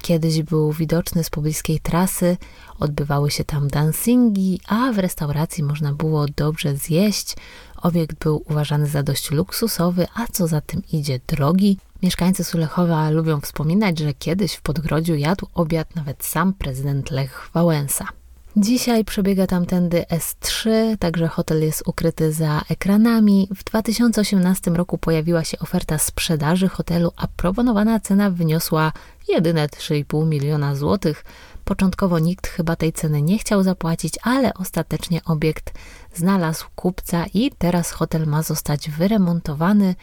Kiedyś 0.02 0.44
był 0.44 0.72
widoczny 0.72 1.24
z 1.24 1.30
pobliskiej 1.30 1.80
trasy, 1.80 2.38
odbywały 2.80 3.32
się 3.32 3.44
tam 3.44 3.68
dancingi, 3.68 4.60
a 4.68 4.92
w 4.92 5.00
restauracji 5.00 5.64
można 5.64 5.94
było 5.94 6.26
dobrze 6.38 6.76
zjeść. 6.76 7.36
Obiekt 7.82 8.20
był 8.20 8.44
uważany 8.50 8.88
za 8.88 9.04
dość 9.04 9.32
luksusowy, 9.32 10.08
a 10.16 10.28
co 10.28 10.48
za 10.48 10.62
tym 10.62 10.82
idzie 10.92 11.20
drogi. 11.28 11.78
Mieszkańcy 12.04 12.44
Sulechowa 12.44 13.10
lubią 13.10 13.42
wspominać, 13.42 14.00
że 14.00 14.14
kiedyś 14.14 14.54
w 14.54 14.62
Podgrodziu 14.62 15.16
jadł 15.16 15.48
obiad 15.54 15.96
nawet 15.96 16.26
sam 16.26 16.54
prezydent 16.54 17.12
Lech 17.12 17.50
Wałęsa. 17.54 18.21
Dzisiaj 18.58 19.06
przebiega 19.06 19.48
tamtędy 19.48 20.06
S3, 20.10 20.70
także 20.98 21.28
hotel 21.28 21.62
jest 21.62 21.84
ukryty 21.86 22.34
za 22.34 22.62
ekranami. 22.70 23.48
W 23.56 23.64
2018 23.64 24.72
roku 24.72 24.98
pojawiła 24.98 25.44
się 25.44 25.60
oferta 25.60 25.98
sprzedaży 25.98 26.68
hotelu, 26.70 27.12
a 27.16 27.28
proponowana 27.28 28.00
cena 28.00 28.30
wyniosła 28.30 28.92
jedyne 29.28 29.68
3,5 29.68 30.28
miliona 30.28 30.76
złotych. 30.76 31.26
Początkowo 31.66 32.20
nikt 32.20 32.48
chyba 32.48 32.76
tej 32.76 32.94
ceny 32.94 33.22
nie 33.22 33.38
chciał 33.38 33.64
zapłacić, 33.64 34.14
ale 34.24 34.54
ostatecznie 34.54 35.22
obiekt 35.26 35.74
znalazł 36.14 36.66
kupca 36.76 37.26
i 37.34 37.52
teraz 37.58 37.92
hotel 37.92 38.28
ma 38.28 38.44
zostać 38.44 38.90
wyremontowany. 38.90 39.96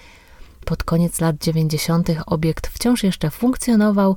Pod 0.64 0.84
koniec 0.84 1.20
lat 1.20 1.36
90. 1.38 2.08
obiekt 2.26 2.66
wciąż 2.66 3.02
jeszcze 3.04 3.30
funkcjonował 3.30 4.16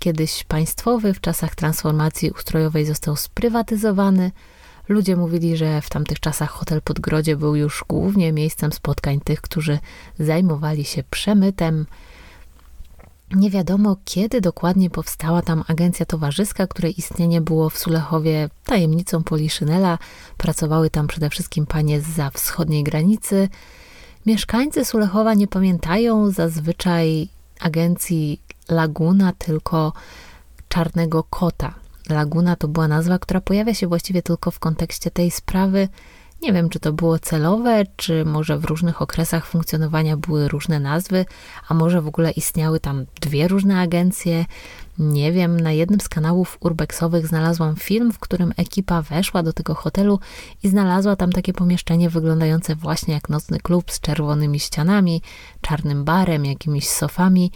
kiedyś 0.00 0.44
państwowy, 0.44 1.14
w 1.14 1.20
czasach 1.20 1.54
transformacji 1.54 2.30
ustrojowej 2.30 2.86
został 2.86 3.16
sprywatyzowany. 3.16 4.32
Ludzie 4.88 5.16
mówili, 5.16 5.56
że 5.56 5.80
w 5.80 5.90
tamtych 5.90 6.20
czasach 6.20 6.50
hotel 6.50 6.82
Podgrodzie 6.82 7.36
był 7.36 7.56
już 7.56 7.84
głównie 7.88 8.32
miejscem 8.32 8.72
spotkań 8.72 9.20
tych, 9.20 9.40
którzy 9.40 9.78
zajmowali 10.18 10.84
się 10.84 11.02
przemytem. 11.10 11.86
Nie 13.34 13.50
wiadomo, 13.50 13.96
kiedy 14.04 14.40
dokładnie 14.40 14.90
powstała 14.90 15.42
tam 15.42 15.64
agencja 15.68 16.06
towarzyska, 16.06 16.66
której 16.66 16.98
istnienie 16.98 17.40
było 17.40 17.70
w 17.70 17.78
Sulechowie 17.78 18.48
tajemnicą 18.64 19.22
Poliszynela. 19.22 19.98
Pracowały 20.36 20.90
tam 20.90 21.06
przede 21.06 21.30
wszystkim 21.30 21.66
panie 21.66 22.00
za 22.00 22.30
wschodniej 22.30 22.84
granicy. 22.84 23.48
Mieszkańcy 24.26 24.84
Sulechowa 24.84 25.34
nie 25.34 25.46
pamiętają 25.46 26.30
zazwyczaj 26.30 27.28
agencji 27.60 28.40
Laguna, 28.70 29.32
tylko 29.38 29.92
Czarnego 30.68 31.22
Kota. 31.22 31.74
Laguna 32.08 32.56
to 32.56 32.68
była 32.68 32.88
nazwa, 32.88 33.18
która 33.18 33.40
pojawia 33.40 33.74
się 33.74 33.86
właściwie 33.86 34.22
tylko 34.22 34.50
w 34.50 34.58
kontekście 34.58 35.10
tej 35.10 35.30
sprawy. 35.30 35.88
Nie 36.42 36.52
wiem, 36.52 36.68
czy 36.68 36.80
to 36.80 36.92
było 36.92 37.18
celowe, 37.18 37.84
czy 37.96 38.24
może 38.24 38.58
w 38.58 38.64
różnych 38.64 39.02
okresach 39.02 39.46
funkcjonowania 39.46 40.16
były 40.16 40.48
różne 40.48 40.80
nazwy, 40.80 41.24
a 41.68 41.74
może 41.74 42.02
w 42.02 42.06
ogóle 42.06 42.30
istniały 42.30 42.80
tam 42.80 43.06
dwie 43.20 43.48
różne 43.48 43.80
agencje. 43.80 44.44
Nie 44.98 45.32
wiem, 45.32 45.60
na 45.60 45.72
jednym 45.72 46.00
z 46.00 46.08
kanałów 46.08 46.58
urbexowych 46.60 47.26
znalazłam 47.26 47.76
film, 47.76 48.12
w 48.12 48.18
którym 48.18 48.52
ekipa 48.56 49.02
weszła 49.02 49.42
do 49.42 49.52
tego 49.52 49.74
hotelu 49.74 50.20
i 50.62 50.68
znalazła 50.68 51.16
tam 51.16 51.32
takie 51.32 51.52
pomieszczenie 51.52 52.10
wyglądające 52.10 52.76
właśnie 52.76 53.14
jak 53.14 53.28
nocny 53.28 53.58
klub 53.58 53.90
z 53.90 54.00
czerwonymi 54.00 54.60
ścianami, 54.60 55.22
czarnym 55.60 56.04
barem, 56.04 56.44
jakimiś 56.44 56.88
sofami 56.88 57.52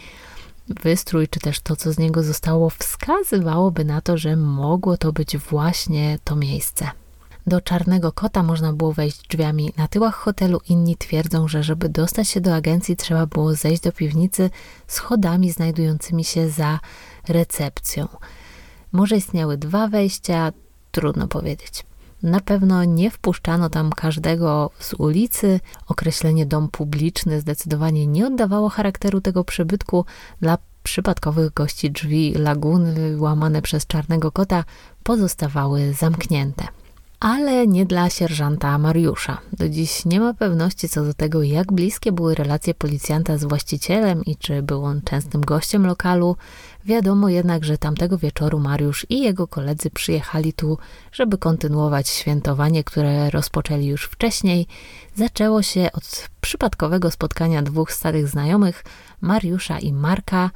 wystrój, 0.67 1.27
czy 1.27 1.39
też 1.39 1.59
to, 1.59 1.75
co 1.75 1.93
z 1.93 1.97
niego 1.97 2.23
zostało, 2.23 2.69
wskazywałoby 2.69 3.85
na 3.85 4.01
to, 4.01 4.17
że 4.17 4.35
mogło 4.35 4.97
to 4.97 5.13
być 5.13 5.37
właśnie 5.37 6.19
to 6.23 6.35
miejsce. 6.35 6.91
Do 7.47 7.61
Czarnego 7.61 8.11
Kota 8.11 8.43
można 8.43 8.73
było 8.73 8.93
wejść 8.93 9.27
drzwiami 9.27 9.73
na 9.77 9.87
tyłach 9.87 10.15
hotelu. 10.15 10.61
Inni 10.69 10.97
twierdzą, 10.97 11.47
że 11.47 11.63
żeby 11.63 11.89
dostać 11.89 12.29
się 12.29 12.41
do 12.41 12.55
agencji, 12.55 12.95
trzeba 12.95 13.25
było 13.25 13.55
zejść 13.55 13.81
do 13.81 13.91
piwnicy 13.91 14.49
schodami 14.87 15.51
znajdującymi 15.51 16.23
się 16.23 16.49
za 16.49 16.79
recepcją. 17.27 18.07
Może 18.91 19.17
istniały 19.17 19.57
dwa 19.57 19.87
wejścia, 19.87 20.51
trudno 20.91 21.27
powiedzieć. 21.27 21.85
Na 22.25 22.39
pewno 22.39 22.83
nie 22.83 23.11
wpuszczano 23.11 23.69
tam 23.69 23.91
każdego 23.91 24.69
z 24.79 24.93
ulicy. 24.93 25.59
Określenie 25.87 26.45
dom 26.45 26.69
publiczny 26.69 27.41
zdecydowanie 27.41 28.07
nie 28.07 28.27
oddawało 28.27 28.69
charakteru 28.69 29.21
tego 29.21 29.43
przybytku. 29.43 30.05
Dla 30.41 30.57
przypadkowych 30.83 31.53
gości 31.53 31.91
drzwi 31.91 32.33
laguny 32.33 33.17
łamane 33.17 33.61
przez 33.61 33.87
czarnego 33.87 34.31
kota 34.31 34.63
pozostawały 35.03 35.93
zamknięte 35.93 36.67
ale 37.19 37.67
nie 37.67 37.85
dla 37.85 38.09
sierżanta 38.09 38.77
Mariusza. 38.77 39.37
Do 39.53 39.69
dziś 39.69 40.05
nie 40.05 40.19
ma 40.19 40.33
pewności 40.33 40.89
co 40.89 41.05
do 41.05 41.13
tego, 41.13 41.43
jak 41.43 41.73
bliskie 41.73 42.11
były 42.11 42.35
relacje 42.35 42.73
policjanta 42.73 43.37
z 43.37 43.43
właścicielem 43.43 44.25
i 44.25 44.37
czy 44.37 44.61
był 44.61 44.85
on 44.85 45.01
częstym 45.01 45.41
gościem 45.41 45.87
lokalu. 45.87 46.35
Wiadomo 46.85 47.29
jednak, 47.29 47.65
że 47.65 47.77
tamtego 47.77 48.17
wieczoru 48.17 48.59
Mariusz 48.59 49.05
i 49.09 49.21
jego 49.21 49.47
koledzy 49.47 49.89
przyjechali 49.89 50.53
tu, 50.53 50.77
żeby 51.11 51.37
kontynuować 51.37 52.09
świętowanie, 52.09 52.83
które 52.83 53.29
rozpoczęli 53.29 53.85
już 53.85 54.03
wcześniej. 54.03 54.67
Zaczęło 55.15 55.61
się 55.61 55.89
od 55.93 56.29
przypadkowego 56.41 57.11
spotkania 57.11 57.61
dwóch 57.61 57.91
starych 57.91 58.27
znajomych, 58.27 58.83
Mariusza 59.21 59.79
i 59.79 59.93
Marka. 59.93 60.49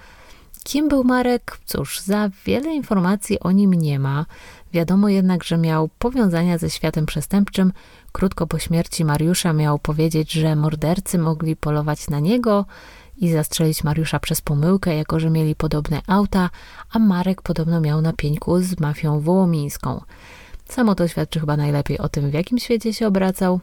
Kim 0.63 0.87
był 0.89 1.03
Marek? 1.03 1.59
Cóż, 1.65 1.99
za 1.99 2.29
wiele 2.45 2.73
informacji 2.73 3.39
o 3.39 3.51
nim 3.51 3.73
nie 3.73 3.99
ma. 3.99 4.25
Wiadomo 4.73 5.09
jednak, 5.09 5.43
że 5.43 5.57
miał 5.57 5.89
powiązania 5.99 6.57
ze 6.57 6.69
światem 6.69 7.05
przestępczym. 7.05 7.73
Krótko 8.11 8.47
po 8.47 8.59
śmierci 8.59 9.05
Mariusza 9.05 9.53
miał 9.53 9.79
powiedzieć, 9.79 10.31
że 10.31 10.55
mordercy 10.55 11.17
mogli 11.17 11.55
polować 11.55 12.09
na 12.09 12.19
niego 12.19 12.65
i 13.17 13.31
zastrzelić 13.31 13.83
Mariusza 13.83 14.19
przez 14.19 14.41
pomyłkę, 14.41 14.95
jako 14.95 15.19
że 15.19 15.29
mieli 15.29 15.55
podobne 15.55 16.01
auta, 16.07 16.49
a 16.91 16.99
Marek 16.99 17.41
podobno 17.41 17.81
miał 17.81 18.01
na 18.01 18.13
pieńku 18.13 18.59
z 18.59 18.79
mafią 18.79 19.19
wołomińską. 19.19 20.01
Samo 20.65 20.95
to 20.95 21.07
świadczy 21.07 21.39
chyba 21.39 21.57
najlepiej 21.57 21.97
o 21.97 22.09
tym, 22.09 22.29
w 22.29 22.33
jakim 22.33 22.59
świecie 22.59 22.93
się 22.93 23.07
obracał. 23.07 23.59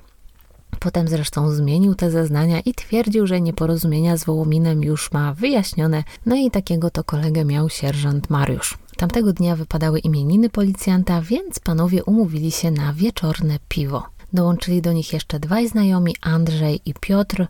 Potem 0.80 1.08
zresztą 1.08 1.50
zmienił 1.50 1.94
te 1.94 2.10
zeznania 2.10 2.60
i 2.60 2.74
twierdził, 2.74 3.26
że 3.26 3.40
nieporozumienia 3.40 4.16
z 4.16 4.24
Wołominem 4.24 4.82
już 4.82 5.12
ma 5.12 5.34
wyjaśnione, 5.34 6.04
no 6.26 6.36
i 6.36 6.50
takiego 6.50 6.90
to 6.90 7.04
kolegę 7.04 7.44
miał 7.44 7.68
sierżant 7.68 8.30
Mariusz. 8.30 8.78
Tamtego 8.96 9.32
dnia 9.32 9.56
wypadały 9.56 9.98
imieniny 9.98 10.50
policjanta, 10.50 11.20
więc 11.20 11.58
panowie 11.58 12.04
umówili 12.04 12.50
się 12.50 12.70
na 12.70 12.92
wieczorne 12.92 13.58
piwo. 13.68 14.02
Dołączyli 14.32 14.82
do 14.82 14.92
nich 14.92 15.12
jeszcze 15.12 15.40
dwaj 15.40 15.68
znajomi, 15.68 16.16
Andrzej 16.20 16.80
i 16.84 16.94
Piotr. 16.94 17.46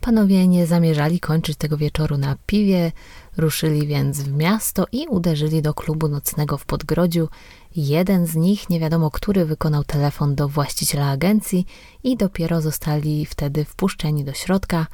Panowie 0.00 0.48
nie 0.48 0.66
zamierzali 0.66 1.20
kończyć 1.20 1.56
tego 1.56 1.76
wieczoru 1.76 2.18
na 2.18 2.36
piwie, 2.46 2.92
ruszyli 3.36 3.86
więc 3.86 4.22
w 4.22 4.32
miasto 4.32 4.86
i 4.92 5.06
uderzyli 5.08 5.62
do 5.62 5.74
klubu 5.74 6.08
nocnego 6.08 6.58
w 6.58 6.64
Podgrodziu. 6.64 7.28
Jeden 7.76 8.26
z 8.26 8.34
nich, 8.36 8.70
nie 8.70 8.80
wiadomo 8.80 9.10
który, 9.10 9.44
wykonał 9.44 9.84
telefon 9.84 10.34
do 10.34 10.48
właściciela 10.48 11.10
agencji 11.10 11.66
i 12.04 12.16
dopiero 12.16 12.60
zostali 12.60 13.26
wtedy 13.26 13.64
wpuszczeni 13.64 14.24
do 14.24 14.32
środka. 14.32 14.86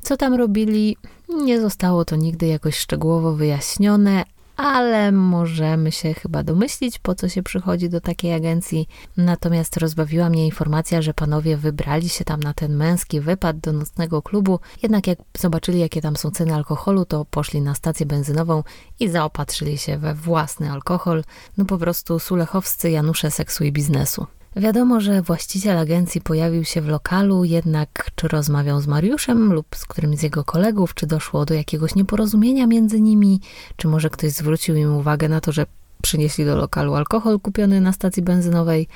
Co 0.00 0.16
tam 0.16 0.34
robili, 0.34 0.96
nie 1.28 1.60
zostało 1.60 2.04
to 2.04 2.16
nigdy 2.16 2.46
jakoś 2.46 2.76
szczegółowo 2.78 3.32
wyjaśnione, 3.32 4.24
ale 4.56 5.12
możemy 5.12 5.92
się 5.92 6.14
chyba 6.14 6.42
domyślić, 6.42 6.98
po 6.98 7.14
co 7.14 7.28
się 7.28 7.42
przychodzi 7.42 7.88
do 7.88 8.00
takiej 8.00 8.34
agencji. 8.34 8.88
Natomiast 9.16 9.76
rozbawiła 9.76 10.30
mnie 10.30 10.46
informacja, 10.46 11.02
że 11.02 11.14
panowie 11.14 11.56
wybrali 11.56 12.08
się 12.08 12.24
tam 12.24 12.40
na 12.40 12.54
ten 12.54 12.76
męski 12.76 13.20
wypad 13.20 13.58
do 13.58 13.72
nocnego 13.72 14.22
klubu, 14.22 14.60
jednak 14.82 15.06
jak 15.06 15.18
zobaczyli, 15.38 15.80
jakie 15.80 16.00
tam 16.00 16.16
są 16.16 16.30
ceny 16.30 16.54
alkoholu, 16.54 17.04
to 17.04 17.24
poszli 17.24 17.60
na 17.60 17.74
stację 17.74 18.06
benzynową 18.06 18.62
i 19.00 19.08
zaopatrzyli 19.08 19.78
się 19.78 19.98
we 19.98 20.14
własny 20.14 20.72
alkohol. 20.72 21.24
No 21.56 21.64
po 21.64 21.78
prostu 21.78 22.18
sulechowscy 22.18 22.90
Janusze 22.90 23.30
seksu 23.30 23.64
i 23.64 23.72
biznesu. 23.72 24.26
Wiadomo, 24.56 25.00
że 25.00 25.22
właściciel 25.22 25.78
agencji 25.78 26.20
pojawił 26.20 26.64
się 26.64 26.80
w 26.80 26.88
lokalu, 26.88 27.44
jednak 27.44 28.10
czy 28.14 28.28
rozmawiał 28.28 28.80
z 28.80 28.86
Mariuszem 28.86 29.52
lub 29.52 29.66
z 29.76 29.86
którymś 29.86 30.18
z 30.18 30.22
jego 30.22 30.44
kolegów, 30.44 30.94
czy 30.94 31.06
doszło 31.06 31.44
do 31.44 31.54
jakiegoś 31.54 31.94
nieporozumienia 31.94 32.66
między 32.66 33.00
nimi, 33.00 33.40
czy 33.76 33.88
może 33.88 34.10
ktoś 34.10 34.32
zwrócił 34.32 34.76
im 34.76 34.96
uwagę 34.96 35.28
na 35.28 35.40
to, 35.40 35.52
że 35.52 35.66
przynieśli 36.02 36.44
do 36.44 36.56
lokalu 36.56 36.94
alkohol 36.94 37.40
kupiony 37.40 37.80
na 37.80 37.92
stacji 37.92 38.22
benzynowej, 38.22 38.88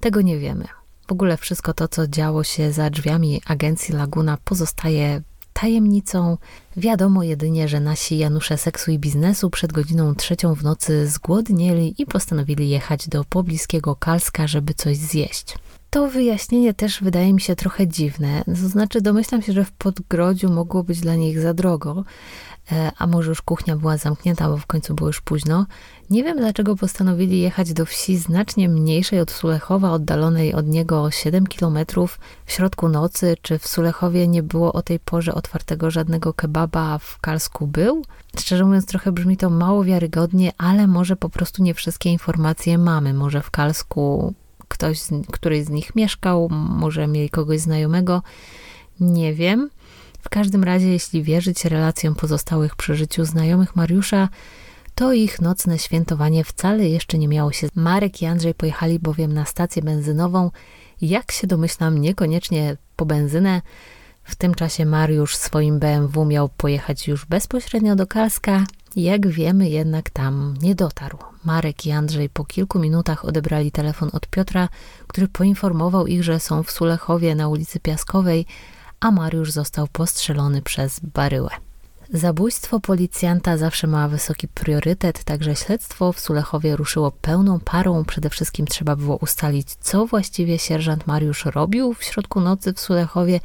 tego 0.00 0.20
nie 0.20 0.38
wiemy. 0.38 0.64
W 1.08 1.12
ogóle 1.12 1.36
wszystko 1.36 1.74
to, 1.74 1.88
co 1.88 2.06
działo 2.06 2.44
się 2.44 2.72
za 2.72 2.90
drzwiami 2.90 3.42
agencji 3.46 3.94
Laguna, 3.94 4.38
pozostaje 4.44 5.22
tajemnicą. 5.60 6.36
Wiadomo 6.76 7.22
jedynie, 7.22 7.68
że 7.68 7.80
nasi 7.80 8.18
Janusze 8.18 8.58
seksu 8.58 8.90
i 8.90 8.98
biznesu 8.98 9.50
przed 9.50 9.72
godziną 9.72 10.14
trzecią 10.14 10.54
w 10.54 10.62
nocy 10.62 11.08
zgłodnieli 11.08 11.94
i 11.98 12.06
postanowili 12.06 12.68
jechać 12.68 13.08
do 13.08 13.24
pobliskiego 13.24 13.96
Kalska, 13.96 14.46
żeby 14.46 14.74
coś 14.74 14.96
zjeść. 14.96 15.58
To 15.90 16.08
wyjaśnienie 16.08 16.74
też 16.74 17.02
wydaje 17.02 17.32
mi 17.32 17.40
się 17.40 17.56
trochę 17.56 17.86
dziwne. 17.86 18.44
To 18.44 18.68
znaczy, 18.68 19.00
domyślam 19.00 19.42
się, 19.42 19.52
że 19.52 19.64
w 19.64 19.72
Podgrodziu 19.72 20.50
mogło 20.50 20.82
być 20.82 21.00
dla 21.00 21.14
nich 21.14 21.40
za 21.40 21.54
drogo, 21.54 22.04
E, 22.72 22.92
a 22.98 23.06
może 23.06 23.28
już 23.28 23.42
kuchnia 23.42 23.76
była 23.76 23.96
zamknięta, 23.96 24.48
bo 24.48 24.56
w 24.56 24.66
końcu 24.66 24.94
było 24.94 25.08
już 25.08 25.20
późno. 25.20 25.66
Nie 26.10 26.24
wiem, 26.24 26.38
dlaczego 26.38 26.76
postanowili 26.76 27.40
jechać 27.40 27.72
do 27.72 27.86
wsi 27.86 28.16
znacznie 28.16 28.68
mniejszej 28.68 29.20
od 29.20 29.30
Sulechowa, 29.30 29.92
oddalonej 29.92 30.54
od 30.54 30.66
niego 30.66 31.02
o 31.02 31.10
7 31.10 31.46
kilometrów 31.46 32.18
w 32.46 32.52
środku 32.52 32.88
nocy. 32.88 33.36
Czy 33.42 33.58
w 33.58 33.68
Sulechowie 33.68 34.28
nie 34.28 34.42
było 34.42 34.72
o 34.72 34.82
tej 34.82 34.98
porze 34.98 35.34
otwartego 35.34 35.90
żadnego 35.90 36.34
kebaba, 36.34 36.80
a 36.80 36.98
w 36.98 37.18
Kalsku 37.20 37.66
był? 37.66 38.04
Szczerze 38.38 38.64
mówiąc, 38.64 38.86
trochę 38.86 39.12
brzmi 39.12 39.36
to 39.36 39.50
mało 39.50 39.84
wiarygodnie, 39.84 40.52
ale 40.58 40.86
może 40.86 41.16
po 41.16 41.28
prostu 41.28 41.62
nie 41.62 41.74
wszystkie 41.74 42.10
informacje 42.10 42.78
mamy. 42.78 43.14
Może 43.14 43.42
w 43.42 43.50
Kalsku 43.50 44.34
ktoś, 44.68 45.00
któryś 45.32 45.64
z 45.64 45.68
nich 45.68 45.96
mieszkał, 45.96 46.48
może 46.50 47.06
mieli 47.06 47.30
kogoś 47.30 47.60
znajomego. 47.60 48.22
Nie 49.00 49.34
wiem. 49.34 49.70
W 50.20 50.28
każdym 50.28 50.64
razie, 50.64 50.88
jeśli 50.88 51.22
wierzyć 51.22 51.64
relacjom 51.64 52.14
pozostałych 52.14 52.76
przy 52.76 52.94
życiu 52.94 53.24
znajomych 53.24 53.76
Mariusza, 53.76 54.28
to 55.00 55.12
ich 55.12 55.40
nocne 55.40 55.78
świętowanie 55.78 56.44
wcale 56.44 56.88
jeszcze 56.88 57.18
nie 57.18 57.28
miało 57.28 57.52
się. 57.52 57.68
Marek 57.74 58.22
i 58.22 58.26
Andrzej 58.26 58.54
pojechali 58.54 58.98
bowiem 58.98 59.32
na 59.32 59.44
stację 59.44 59.82
benzynową, 59.82 60.50
jak 61.00 61.32
się 61.32 61.46
domyślam, 61.46 61.98
niekoniecznie 61.98 62.76
po 62.96 63.06
benzynę. 63.06 63.62
W 64.24 64.36
tym 64.36 64.54
czasie 64.54 64.86
Mariusz 64.86 65.36
swoim 65.36 65.78
BMW 65.78 66.24
miał 66.24 66.48
pojechać 66.48 67.08
już 67.08 67.26
bezpośrednio 67.26 67.96
do 67.96 68.06
Kalska. 68.06 68.64
Jak 68.96 69.28
wiemy, 69.28 69.68
jednak 69.68 70.10
tam 70.10 70.54
nie 70.62 70.74
dotarł. 70.74 71.18
Marek 71.44 71.86
i 71.86 71.90
Andrzej 71.90 72.28
po 72.28 72.44
kilku 72.44 72.78
minutach 72.78 73.24
odebrali 73.24 73.72
telefon 73.72 74.10
od 74.12 74.26
Piotra, 74.26 74.68
który 75.06 75.28
poinformował 75.28 76.06
ich, 76.06 76.24
że 76.24 76.40
są 76.40 76.62
w 76.62 76.70
Sulechowie 76.70 77.34
na 77.34 77.48
ulicy 77.48 77.80
Piaskowej, 77.80 78.46
a 79.00 79.10
Mariusz 79.10 79.50
został 79.50 79.88
postrzelony 79.92 80.62
przez 80.62 81.00
baryłę. 81.00 81.69
Zabójstwo 82.12 82.80
policjanta 82.80 83.56
zawsze 83.56 83.86
ma 83.86 84.08
wysoki 84.08 84.48
priorytet, 84.48 85.24
także 85.24 85.56
śledztwo 85.56 86.12
w 86.12 86.20
Sulechowie 86.20 86.76
ruszyło 86.76 87.10
pełną 87.10 87.60
parą. 87.60 88.04
Przede 88.04 88.30
wszystkim 88.30 88.66
trzeba 88.66 88.96
było 88.96 89.16
ustalić, 89.16 89.74
co 89.80 90.06
właściwie 90.06 90.58
sierżant 90.58 91.06
Mariusz 91.06 91.44
robił 91.44 91.94
w 91.94 92.04
środku 92.04 92.40
nocy 92.40 92.72
w 92.72 92.80
Sulechowie, 92.80 93.40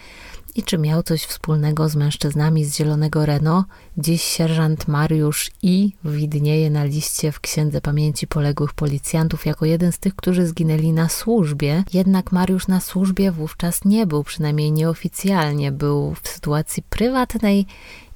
i 0.55 0.63
czy 0.63 0.77
miał 0.77 1.03
coś 1.03 1.23
wspólnego 1.23 1.89
z 1.89 1.95
mężczyznami 1.95 2.65
z 2.65 2.75
Zielonego 2.77 3.25
Renault. 3.25 3.65
Dziś 3.97 4.23
sierżant 4.23 4.87
Mariusz 4.87 5.51
I 5.61 5.91
widnieje 6.05 6.69
na 6.69 6.83
liście 6.83 7.31
w 7.31 7.39
Księdze 7.39 7.81
Pamięci 7.81 8.27
Poległych 8.27 8.73
Policjantów 8.73 9.45
jako 9.45 9.65
jeden 9.65 9.91
z 9.91 9.99
tych, 9.99 10.15
którzy 10.15 10.47
zginęli 10.47 10.91
na 10.93 11.09
służbie. 11.09 11.83
Jednak 11.93 12.31
Mariusz 12.31 12.67
na 12.67 12.79
służbie 12.79 13.31
wówczas 13.31 13.85
nie 13.85 14.07
był, 14.07 14.23
przynajmniej 14.23 14.71
nieoficjalnie. 14.71 15.71
Był 15.71 16.15
w 16.23 16.27
sytuacji 16.27 16.83
prywatnej 16.83 17.65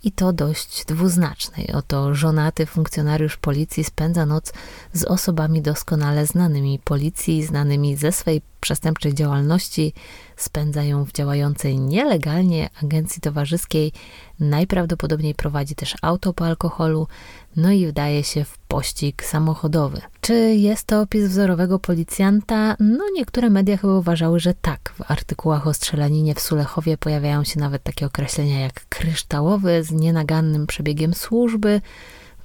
i 0.04 0.12
to 0.12 0.34
dość 0.34 0.86
dwuznacznej. 0.86 1.72
Oto 1.74 2.16
żonaty 2.16 2.66
funkcjonariusz 2.66 3.38
policji 3.38 3.84
spędza 3.84 4.26
noc 4.26 4.54
z 4.94 5.04
osobami 5.04 5.62
doskonale 5.62 6.26
znanymi 6.26 6.80
policji, 6.84 7.44
znanymi 7.44 7.96
ze 7.96 8.12
swej 8.12 8.42
przestępczej 8.60 9.14
działalności, 9.14 9.94
spędza 10.38 10.84
ją 10.84 11.06
w 11.06 11.12
działającej 11.12 11.80
nielegalnie 11.80 12.70
agencji 12.84 13.22
towarzyskiej, 13.22 13.92
najprawdopodobniej 14.40 15.36
prowadzi 15.36 15.76
też 15.76 15.96
auto 16.02 16.34
po 16.34 16.46
alkoholu, 16.46 17.08
no 17.56 17.72
i 17.72 17.88
wdaje 17.88 18.24
się 18.24 18.44
w 18.44 18.58
pościg 18.58 19.24
samochodowy. 19.24 20.02
Czy 20.22 20.34
jest 20.56 20.88
to 20.88 21.02
opis 21.02 21.26
wzorowego 21.26 21.80
policjanta? 21.80 22.76
No 22.80 23.04
niektóre 23.16 23.50
media 23.50 23.78
chyba 23.78 23.98
uważały, 23.98 24.40
że 24.40 24.54
tak. 24.54 24.94
W 24.98 25.12
artykułach 25.12 25.68
o 25.68 25.74
strzelaninie 25.74 26.36
w 26.36 26.40
Sulechowie 26.40 26.98
pojawiają 26.98 27.44
się 27.44 27.60
nawet 27.60 27.84
takie 27.84 28.06
określenia 28.06 28.60
jak 28.60 28.86
kryształowy 28.90 29.84
z 29.84 29.92
nienagannym 29.92 30.68
przebiegiem 30.68 31.14
służby, 31.14 31.82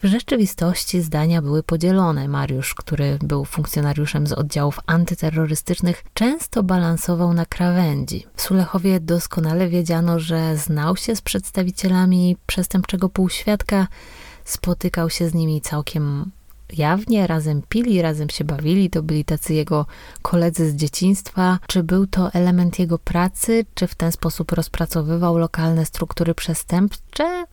w 0.05 0.07
rzeczywistości 0.07 1.01
zdania 1.01 1.43
były 1.43 1.63
podzielone. 1.63 2.29
Mariusz, 2.29 2.75
który 2.75 3.19
był 3.23 3.45
funkcjonariuszem 3.45 4.27
z 4.27 4.33
oddziałów 4.33 4.81
antyterrorystycznych, 4.87 6.05
często 6.15 6.63
balansował 6.63 7.35
na 7.35 7.47
krawędzi. 7.47 8.27
W 8.37 8.43
Sulechowie 8.43 9.01
doskonale 9.01 9.69
wiedziano, 9.69 10.19
że 10.19 10.57
znał 10.57 10.97
się 10.97 11.17
z 11.17 11.21
przedstawicielami 11.21 12.37
przestępczego 12.47 13.09
półświadka, 13.09 13.87
spotykał 14.45 15.11
się 15.11 15.29
z 15.29 15.35
nimi 15.35 15.61
całkiem 15.61 16.31
jawnie, 16.73 17.27
razem 17.27 17.63
pili, 17.69 18.03
razem 18.03 18.31
się 18.31 18.45
bawili, 18.45 18.91
to 18.91 19.03
byli 19.03 19.25
tacy 19.25 19.55
jego 19.55 19.87
koledzy 20.23 20.71
z 20.71 20.75
dzieciństwa. 20.75 21.59
Czy 21.67 21.83
był 21.83 22.07
to 22.07 22.33
element 22.33 22.79
jego 22.79 22.99
pracy, 22.99 23.67
czy 23.75 23.87
w 23.87 23.95
ten 23.95 24.13
sposób 24.13 24.53
rozpracowywał 24.53 25.39
lokalne 25.39 25.87
struktury 25.87 26.35
przestępcze? 26.35 27.45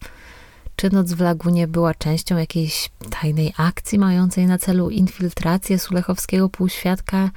Czy 0.81 0.89
noc 0.89 1.13
w 1.13 1.19
lagunie 1.21 1.67
była 1.67 1.93
częścią 1.93 2.37
jakiejś 2.37 2.89
tajnej 3.21 3.53
akcji 3.57 3.99
mającej 3.99 4.45
na 4.45 4.57
celu 4.57 4.89
infiltrację 4.89 5.79
sulechowskiego 5.79 6.49
półświadka? 6.49 7.29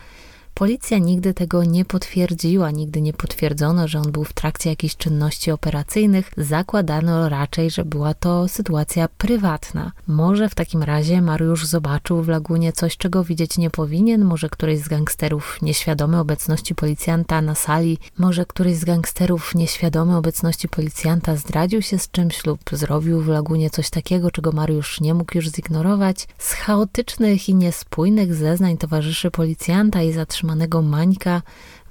Policja 0.55 0.99
nigdy 0.99 1.35
tego 1.35 1.65
nie 1.65 1.85
potwierdziła, 1.85 2.71
nigdy 2.71 3.01
nie 3.01 3.13
potwierdzono, 3.13 3.89
że 3.89 3.99
on 3.99 4.13
był 4.13 4.25
w 4.25 4.33
trakcie 4.33 4.71
jakichś 4.71 4.97
czynności 4.97 5.51
operacyjnych. 5.51 6.31
Zakładano 6.37 7.29
raczej, 7.29 7.71
że 7.71 7.85
była 7.85 8.15
to 8.15 8.49
sytuacja 8.49 9.09
prywatna. 9.19 9.93
Może 10.07 10.49
w 10.49 10.55
takim 10.55 10.83
razie 10.83 11.23
Mariusz 11.23 11.67
zobaczył 11.67 12.23
w 12.23 12.29
lagunie 12.29 12.73
coś, 12.73 12.97
czego 12.97 13.25
widzieć 13.25 13.59
nie 13.59 13.71
powinien, 13.71 14.25
może 14.25 14.49
któryś 14.49 14.79
z 14.79 14.89
gangsterów 14.89 15.59
nieświadomy 15.63 16.19
obecności 16.19 16.75
policjanta 16.75 17.43
na 17.43 17.55
sali, 17.55 17.99
może 18.19 18.47
któryś 18.47 18.77
z 18.77 18.85
gangsterów 18.85 19.55
nieświadomy 19.55 20.17
obecności 20.17 20.69
policjanta 20.69 21.37
zdradził 21.37 21.83
się 21.83 21.99
z 21.99 22.11
czymś 22.11 22.47
lub 22.47 22.61
zrobił 22.73 23.21
w 23.21 23.29
lagunie 23.29 23.71
coś 23.71 23.91
takiego, 23.91 24.31
czego 24.31 24.53
Mariusz 24.53 25.01
nie 25.01 25.15
mógł 25.15 25.37
już 25.37 25.51
zignorować. 25.51 26.29
Z 26.39 26.53
chaotycznych 26.53 27.49
i 27.49 27.55
niespójnych 27.55 28.35
zeznań 28.35 28.77
towarzyszy 28.77 29.31
policjanta 29.31 30.03
i 30.03 30.13
zatrzymanych 30.13 30.44
zatrzymanego 30.45 30.83
Mańka 30.83 31.43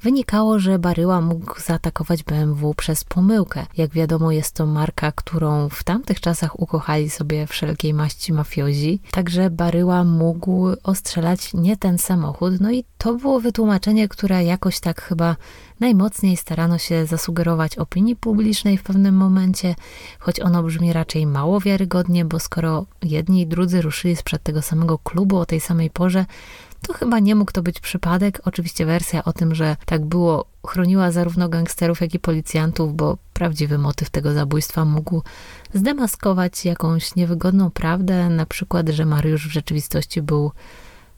wynikało, 0.02 0.60
że 0.60 0.80
Baryła 0.80 1.22
mógł 1.22 1.60
zaatakować 1.60 2.24
BMW 2.24 2.74
przez 2.74 3.04
pomyłkę. 3.04 3.66
Jak 3.78 3.92
wiadomo, 3.92 4.32
jest 4.32 4.56
to 4.56 4.66
marka, 4.66 5.12
którą 5.12 5.70
w 5.70 5.84
tamtych 5.84 6.22
czasach 6.22 6.60
ukochali 6.60 7.10
sobie 7.10 7.48
wszelkiej 7.48 7.94
maści 7.94 8.34
mafiozi, 8.34 9.00
także 9.12 9.50
Baryła 9.50 10.04
mógł 10.04 10.68
ostrzelać 10.84 11.54
nie 11.54 11.78
ten 11.78 11.98
samochód. 11.98 12.54
No 12.60 12.72
i 12.72 12.86
to 12.98 13.14
było 13.14 13.40
wytłumaczenie, 13.40 14.08
które 14.08 14.44
jakoś 14.44 14.80
tak 14.80 15.02
chyba 15.02 15.36
najmocniej 15.80 16.38
starano 16.38 16.78
się 16.78 17.06
zasugerować 17.06 17.78
opinii 17.78 18.16
publicznej 18.16 18.78
w 18.78 18.84
pewnym 18.84 19.16
momencie, 19.16 19.76
choć 20.20 20.40
ono 20.40 20.64
brzmi 20.64 20.94
raczej 20.94 21.28
mało 21.28 21.60
wiarygodnie, 21.60 22.26
bo 22.26 22.40
skoro 22.40 22.86
jedni 23.02 23.42
i 23.42 23.48
drudzy 23.48 23.82
ruszyli 23.82 24.16
sprzed 24.16 24.44
tego 24.44 24.62
samego 24.62 24.98
klubu 24.98 25.38
o 25.38 25.46
tej 25.46 25.60
samej 25.60 25.90
porze, 25.90 26.26
to 26.88 26.94
chyba 26.94 27.20
nie 27.20 27.36
mógł 27.36 27.52
to 27.52 27.64
być 27.64 27.80
przypadek. 27.80 28.42
Oczywiście 28.46 28.86
wersja 28.86 29.24
o 29.24 29.34
tym, 29.34 29.56
że 29.56 29.76
tak 29.86 30.06
było, 30.06 30.46
chroniła 30.68 31.12
zarówno 31.12 31.50
gangsterów, 31.50 32.02
jak 32.02 32.14
i 32.14 32.20
policjantów, 32.20 32.96
bo 32.96 33.18
prawdziwy 33.34 33.78
motyw 33.78 34.10
tego 34.10 34.34
zabójstwa 34.34 34.86
mógł 34.86 35.22
zdemaskować 35.74 36.66
jakąś 36.66 37.16
niewygodną 37.16 37.72
prawdę, 37.72 38.30
na 38.30 38.46
przykład, 38.46 38.90
że 38.90 39.06
Mariusz 39.06 39.48
w 39.48 39.52
rzeczywistości 39.52 40.22
był 40.22 40.52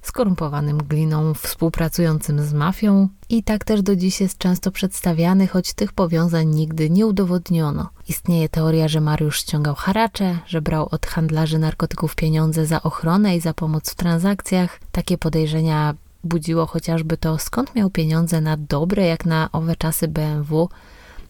skorumpowanym 0.07 0.77
gliną 0.77 1.33
współpracującym 1.33 2.43
z 2.43 2.53
mafią 2.53 3.09
i 3.29 3.43
tak 3.43 3.63
też 3.63 3.81
do 3.81 3.95
dziś 3.95 4.21
jest 4.21 4.37
często 4.37 4.71
przedstawiany, 4.71 5.47
choć 5.47 5.73
tych 5.73 5.93
powiązań 5.93 6.47
nigdy 6.47 6.89
nie 6.89 7.07
udowodniono. 7.07 7.89
Istnieje 8.07 8.49
teoria, 8.49 8.87
że 8.87 9.01
Mariusz 9.01 9.39
ściągał 9.39 9.75
haracze, 9.75 10.39
że 10.47 10.61
brał 10.61 10.87
od 10.91 11.05
handlarzy 11.05 11.59
narkotyków 11.59 12.15
pieniądze 12.15 12.65
za 12.65 12.83
ochronę 12.83 13.37
i 13.37 13.39
za 13.39 13.53
pomoc 13.53 13.89
w 13.89 13.95
transakcjach. 13.95 14.79
Takie 14.91 15.17
podejrzenia 15.17 15.95
budziło 16.23 16.65
chociażby 16.65 17.17
to, 17.17 17.37
skąd 17.37 17.75
miał 17.75 17.89
pieniądze 17.89 18.41
na 18.41 18.57
dobre, 18.57 19.05
jak 19.05 19.25
na 19.25 19.49
owe 19.51 19.75
czasy 19.75 20.07
BMW, 20.07 20.69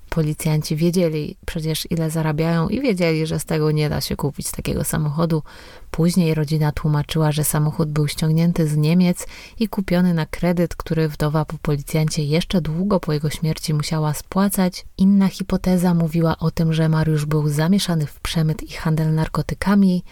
policjanci 0.09 0.75
wiedzieli 0.75 1.37
przecież 1.45 1.87
ile 1.89 2.09
zarabiają 2.09 2.69
i 2.69 2.81
wiedzieli, 2.81 3.27
że 3.27 3.39
z 3.39 3.45
tego 3.45 3.71
nie 3.71 3.89
da 3.89 4.01
się 4.01 4.15
kupić 4.15 4.51
takiego 4.51 4.83
samochodu. 4.83 5.43
Później 5.91 6.33
rodzina 6.33 6.71
tłumaczyła, 6.71 7.31
że 7.31 7.43
samochód 7.43 7.89
był 7.89 8.07
ściągnięty 8.07 8.67
z 8.67 8.77
Niemiec 8.77 9.27
i 9.59 9.67
kupiony 9.67 10.13
na 10.13 10.25
kredyt, 10.25 10.75
który 10.75 11.09
wdowa 11.09 11.45
po 11.45 11.57
policjancie 11.57 12.23
jeszcze 12.23 12.61
długo 12.61 12.99
po 12.99 13.13
jego 13.13 13.29
śmierci 13.29 13.73
musiała 13.73 14.13
spłacać. 14.13 14.85
Inna 14.97 15.27
hipoteza 15.27 15.93
mówiła 15.93 16.37
o 16.37 16.51
tym, 16.51 16.73
że 16.73 16.89
Mariusz 16.89 17.25
był 17.25 17.49
zamieszany 17.49 18.05
w 18.05 18.19
przemyt 18.19 18.63
i 18.63 18.73
handel 18.73 19.13
narkotykami. 19.13 20.03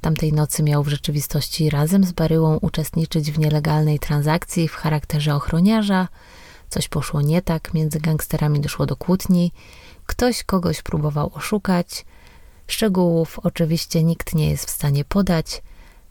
Tamtej 0.00 0.32
nocy 0.32 0.62
miał 0.62 0.84
w 0.84 0.88
rzeczywistości 0.88 1.70
razem 1.70 2.04
z 2.04 2.12
Baryłą 2.12 2.58
uczestniczyć 2.62 3.32
w 3.32 3.38
nielegalnej 3.38 3.98
transakcji 3.98 4.68
w 4.68 4.74
charakterze 4.74 5.34
ochroniarza. 5.34 6.08
Coś 6.72 6.88
poszło 6.88 7.20
nie 7.20 7.42
tak, 7.42 7.74
między 7.74 8.00
gangsterami 8.00 8.60
doszło 8.60 8.86
do 8.86 8.96
kłótni, 8.96 9.52
ktoś 10.06 10.44
kogoś 10.44 10.82
próbował 10.82 11.30
oszukać. 11.34 12.04
Szczegółów 12.66 13.38
oczywiście 13.42 14.02
nikt 14.02 14.34
nie 14.34 14.50
jest 14.50 14.64
w 14.64 14.70
stanie 14.70 15.04
podać. 15.04 15.62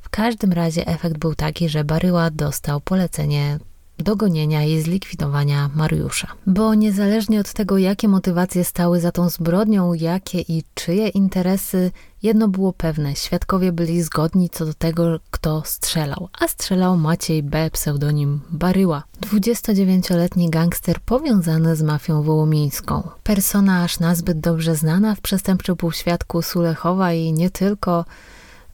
W 0.01 0.09
każdym 0.09 0.51
razie 0.53 0.87
efekt 0.87 1.17
był 1.17 1.35
taki, 1.35 1.69
że 1.69 1.83
Baryła 1.83 2.31
dostał 2.31 2.81
polecenie 2.81 3.59
dogonienia 3.97 4.63
i 4.63 4.81
zlikwidowania 4.81 5.69
Mariusza. 5.75 6.27
Bo 6.47 6.73
niezależnie 6.75 7.39
od 7.39 7.53
tego, 7.53 7.77
jakie 7.77 8.07
motywacje 8.07 8.63
stały 8.63 8.99
za 8.99 9.11
tą 9.11 9.29
zbrodnią, 9.29 9.93
jakie 9.93 10.41
i 10.41 10.63
czyje 10.73 11.07
interesy, 11.07 11.91
jedno 12.23 12.47
było 12.47 12.73
pewne: 12.73 13.15
świadkowie 13.15 13.71
byli 13.71 14.01
zgodni 14.01 14.49
co 14.49 14.65
do 14.65 14.73
tego, 14.73 15.19
kto 15.31 15.63
strzelał. 15.65 16.29
A 16.39 16.47
strzelał 16.47 16.97
Maciej 16.97 17.43
B., 17.43 17.69
pseudonim 17.71 18.41
Baryła. 18.49 19.03
29-letni 19.21 20.49
gangster 20.49 20.99
powiązany 20.99 21.75
z 21.75 21.81
mafią 21.81 22.23
wołomińską. 22.23 23.09
Persona 23.23 23.83
aż 23.83 23.99
nazbyt 23.99 24.39
dobrze 24.39 24.75
znana 24.75 25.15
w 25.15 25.21
przestępczym 25.21 25.75
półświadku 25.75 26.41
Sulechowa 26.41 27.13
i 27.13 27.33
nie 27.33 27.49
tylko. 27.49 28.05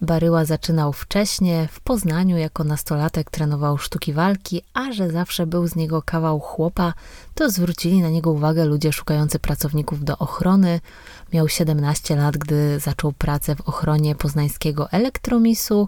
Baryła 0.02 0.46
zaczynał 0.46 0.94
wcześnie, 0.94 1.68
w 1.72 1.80
Poznaniu 1.80 2.38
jako 2.38 2.64
nastolatek 2.64 3.32
trenował 3.32 3.78
sztuki 3.78 4.14
walki, 4.14 4.62
a 4.74 4.92
że 4.92 5.10
zawsze 5.10 5.48
był 5.48 5.68
z 5.68 5.76
niego 5.76 6.02
kawał 6.02 6.40
chłopa, 6.40 6.94
to 7.36 7.50
zwrócili 7.50 8.02
na 8.02 8.10
niego 8.10 8.32
uwagę 8.32 8.66
ludzie 8.66 8.94
szukający 8.94 9.40
pracowników 9.40 10.04
do 10.04 10.18
ochrony. 10.18 10.80
Miał 11.34 11.48
17 11.48 12.16
lat, 12.16 12.38
gdy 12.38 12.80
zaczął 12.80 13.12
pracę 13.12 13.56
w 13.56 13.62
ochronie 13.62 14.16
poznańskiego 14.16 14.92
elektromisu, 14.92 15.88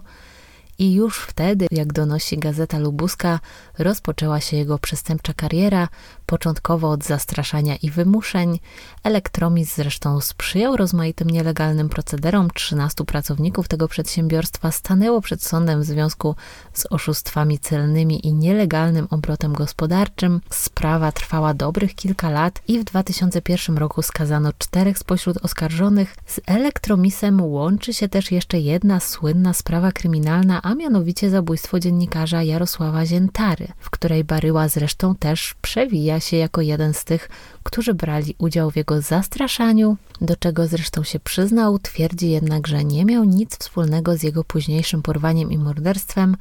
i 0.80 0.92
już 0.92 1.18
wtedy, 1.18 1.66
jak 1.70 1.92
donosi 1.92 2.38
gazeta 2.38 2.78
lubuska, 2.78 3.40
rozpoczęła 3.78 4.40
się 4.40 4.56
jego 4.56 4.78
przestępcza 4.78 5.34
kariera, 5.34 5.88
początkowo 6.26 6.90
od 6.90 7.04
zastraszania 7.04 7.76
i 7.76 7.90
wymuszeń. 7.90 8.58
Elektromis 9.04 9.74
zresztą 9.76 10.20
sprzyjał 10.20 10.76
rozmaitym 10.76 11.30
nielegalnym 11.30 11.88
procederom. 11.88 12.50
13 12.54 13.04
pracowników 13.04 13.68
tego 13.68 13.88
przedsiębiorstwa 13.88 14.70
stanęło 14.70 15.20
przed 15.20 15.42
sądem 15.42 15.80
w 15.80 15.84
związku 15.84 16.34
z 16.72 16.86
oszustwami 16.90 17.58
celnymi 17.58 18.26
i 18.26 18.32
nielegalnym 18.32 19.06
obrotem 19.10 19.52
gospodarczym. 19.52 20.40
Sprawa 20.50 21.12
trwała 21.12 21.54
dobrych 21.54 21.94
kilka 21.94 22.30
lat 22.30 22.62
i 22.68 22.78
w 22.78 22.84
2001 22.84 23.78
roku 23.78 24.02
skazano 24.02 24.52
czterech 24.58 24.98
spośród 24.98 25.36
oskarżonych. 25.36 26.16
Z 26.26 26.40
Elektromisem 26.46 27.40
łączy 27.40 27.94
się 27.94 28.08
też 28.08 28.32
jeszcze 28.32 28.58
jedna 28.58 29.00
słynna 29.00 29.52
sprawa 29.54 29.92
kryminalna, 29.92 30.62
a 30.70 30.74
mianowicie 30.74 31.30
zabójstwo 31.30 31.80
dziennikarza 31.80 32.42
Jarosława 32.42 33.06
Ziętary, 33.06 33.68
w 33.78 33.90
której 33.90 34.24
Baryła 34.24 34.68
zresztą 34.68 35.14
też 35.14 35.54
przewija 35.62 36.20
się 36.20 36.36
jako 36.36 36.60
jeden 36.60 36.94
z 36.94 37.04
tych, 37.04 37.28
którzy 37.62 37.94
brali 37.94 38.34
udział 38.38 38.70
w 38.70 38.76
jego 38.76 39.00
zastraszaniu, 39.00 39.96
do 40.20 40.36
czego 40.36 40.66
zresztą 40.66 41.02
się 41.02 41.20
przyznał, 41.20 41.78
twierdzi 41.78 42.30
jednak, 42.30 42.66
że 42.66 42.84
nie 42.84 43.04
miał 43.04 43.24
nic 43.24 43.58
wspólnego 43.58 44.16
z 44.16 44.22
jego 44.22 44.44
późniejszym 44.44 45.02
porwaniem 45.02 45.52
i 45.52 45.58
morderstwem, 45.58 46.36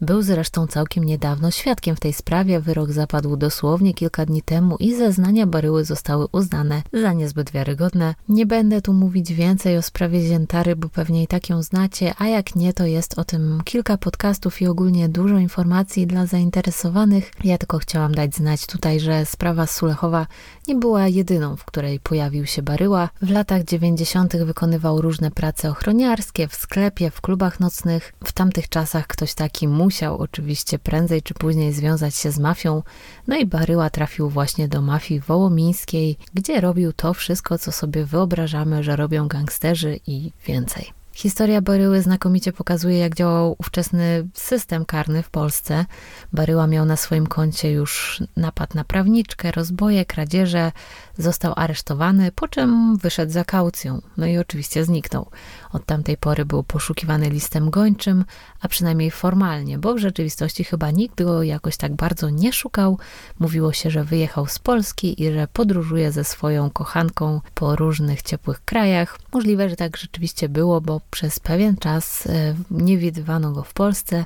był 0.00 0.22
zresztą 0.22 0.66
całkiem 0.66 1.04
niedawno 1.04 1.50
świadkiem 1.50 1.96
w 1.96 2.00
tej 2.00 2.12
sprawie. 2.12 2.60
Wyrok 2.60 2.92
zapadł 2.92 3.36
dosłownie 3.36 3.94
kilka 3.94 4.26
dni 4.26 4.42
temu 4.42 4.76
i 4.76 4.94
zeznania 4.94 5.46
Baryły 5.46 5.84
zostały 5.84 6.26
uznane 6.32 6.82
za 6.92 7.12
niezbyt 7.12 7.50
wiarygodne. 7.50 8.14
Nie 8.28 8.46
będę 8.46 8.82
tu 8.82 8.92
mówić 8.92 9.32
więcej 9.32 9.78
o 9.78 9.82
sprawie 9.82 10.20
Ziętary, 10.20 10.76
bo 10.76 10.88
pewnie 10.88 11.22
i 11.22 11.26
tak 11.26 11.50
ją 11.50 11.62
znacie, 11.62 12.14
a 12.18 12.26
jak 12.26 12.56
nie, 12.56 12.72
to 12.72 12.86
jest 12.86 13.18
o 13.18 13.24
tym 13.24 13.60
kilka 13.64 13.96
podcastów 13.98 14.62
i 14.62 14.66
ogólnie 14.66 15.08
dużo 15.08 15.38
informacji 15.38 16.06
dla 16.06 16.26
zainteresowanych. 16.26 17.30
Ja 17.44 17.58
tylko 17.58 17.78
chciałam 17.78 18.14
dać 18.14 18.34
znać 18.34 18.66
tutaj, 18.66 19.00
że 19.00 19.26
sprawa 19.26 19.66
Sulechowa 19.66 20.26
nie 20.68 20.74
była 20.74 21.08
jedyną, 21.08 21.56
w 21.56 21.64
której 21.64 22.00
pojawił 22.00 22.46
się 22.46 22.62
Baryła. 22.62 23.08
W 23.22 23.30
latach 23.30 23.64
90. 23.64 24.36
wykonywał 24.36 25.00
różne 25.00 25.30
prace 25.30 25.70
ochroniarskie 25.70 26.48
w 26.48 26.54
sklepie, 26.54 27.10
w 27.10 27.20
klubach 27.20 27.60
nocnych. 27.60 28.12
W 28.24 28.32
tamtych 28.32 28.68
czasach 28.68 29.06
ktoś 29.06 29.34
taki 29.34 29.68
musiał 29.68 29.87
musiał 29.88 30.18
oczywiście 30.18 30.78
prędzej 30.78 31.22
czy 31.22 31.34
później 31.34 31.72
związać 31.72 32.14
się 32.14 32.30
z 32.30 32.38
mafią, 32.38 32.82
no 33.26 33.36
i 33.36 33.46
Baryła 33.46 33.90
trafił 33.90 34.28
właśnie 34.28 34.68
do 34.68 34.82
mafii 34.82 35.20
wołomińskiej, 35.20 36.16
gdzie 36.34 36.60
robił 36.60 36.92
to 36.92 37.14
wszystko, 37.14 37.58
co 37.58 37.72
sobie 37.72 38.04
wyobrażamy, 38.04 38.82
że 38.82 38.96
robią 38.96 39.28
gangsterzy 39.28 40.00
i 40.06 40.32
więcej. 40.46 40.92
Historia 41.14 41.60
Baryły 41.60 42.02
znakomicie 42.02 42.52
pokazuje, 42.52 42.98
jak 42.98 43.14
działał 43.14 43.56
ówczesny 43.58 44.28
system 44.34 44.84
karny 44.84 45.22
w 45.22 45.30
Polsce. 45.30 45.84
Baryła 46.32 46.66
miał 46.66 46.84
na 46.84 46.96
swoim 46.96 47.26
koncie 47.26 47.70
już 47.72 48.22
napad 48.36 48.74
na 48.74 48.84
prawniczkę, 48.84 49.52
rozboje, 49.52 50.04
kradzieże, 50.04 50.72
został 51.18 51.52
aresztowany, 51.56 52.32
po 52.32 52.48
czym 52.48 52.96
wyszedł 52.96 53.32
za 53.32 53.44
kaucją, 53.44 54.02
no 54.16 54.26
i 54.26 54.38
oczywiście 54.38 54.84
zniknął. 54.84 55.30
Od 55.72 55.86
tamtej 55.86 56.16
pory 56.16 56.44
był 56.44 56.62
poszukiwany 56.62 57.30
listem 57.30 57.70
gończym, 57.70 58.24
a 58.60 58.68
przynajmniej 58.68 59.10
formalnie, 59.10 59.78
bo 59.78 59.94
w 59.94 59.98
rzeczywistości 59.98 60.64
chyba 60.64 60.90
nikt 60.90 61.22
go 61.22 61.42
jakoś 61.42 61.76
tak 61.76 61.94
bardzo 61.94 62.30
nie 62.30 62.52
szukał. 62.52 62.98
Mówiło 63.38 63.72
się, 63.72 63.90
że 63.90 64.04
wyjechał 64.04 64.46
z 64.46 64.58
Polski 64.58 65.22
i 65.22 65.32
że 65.32 65.48
podróżuje 65.52 66.12
ze 66.12 66.24
swoją 66.24 66.70
kochanką 66.70 67.40
po 67.54 67.76
różnych 67.76 68.22
ciepłych 68.22 68.64
krajach. 68.64 69.18
Możliwe, 69.32 69.68
że 69.68 69.76
tak 69.76 69.96
rzeczywiście 69.96 70.48
było, 70.48 70.80
bo 70.80 71.00
przez 71.10 71.40
pewien 71.40 71.76
czas 71.76 72.26
e, 72.26 72.54
nie 72.70 72.98
widywano 72.98 73.52
go 73.52 73.62
w 73.62 73.72
Polsce, 73.72 74.24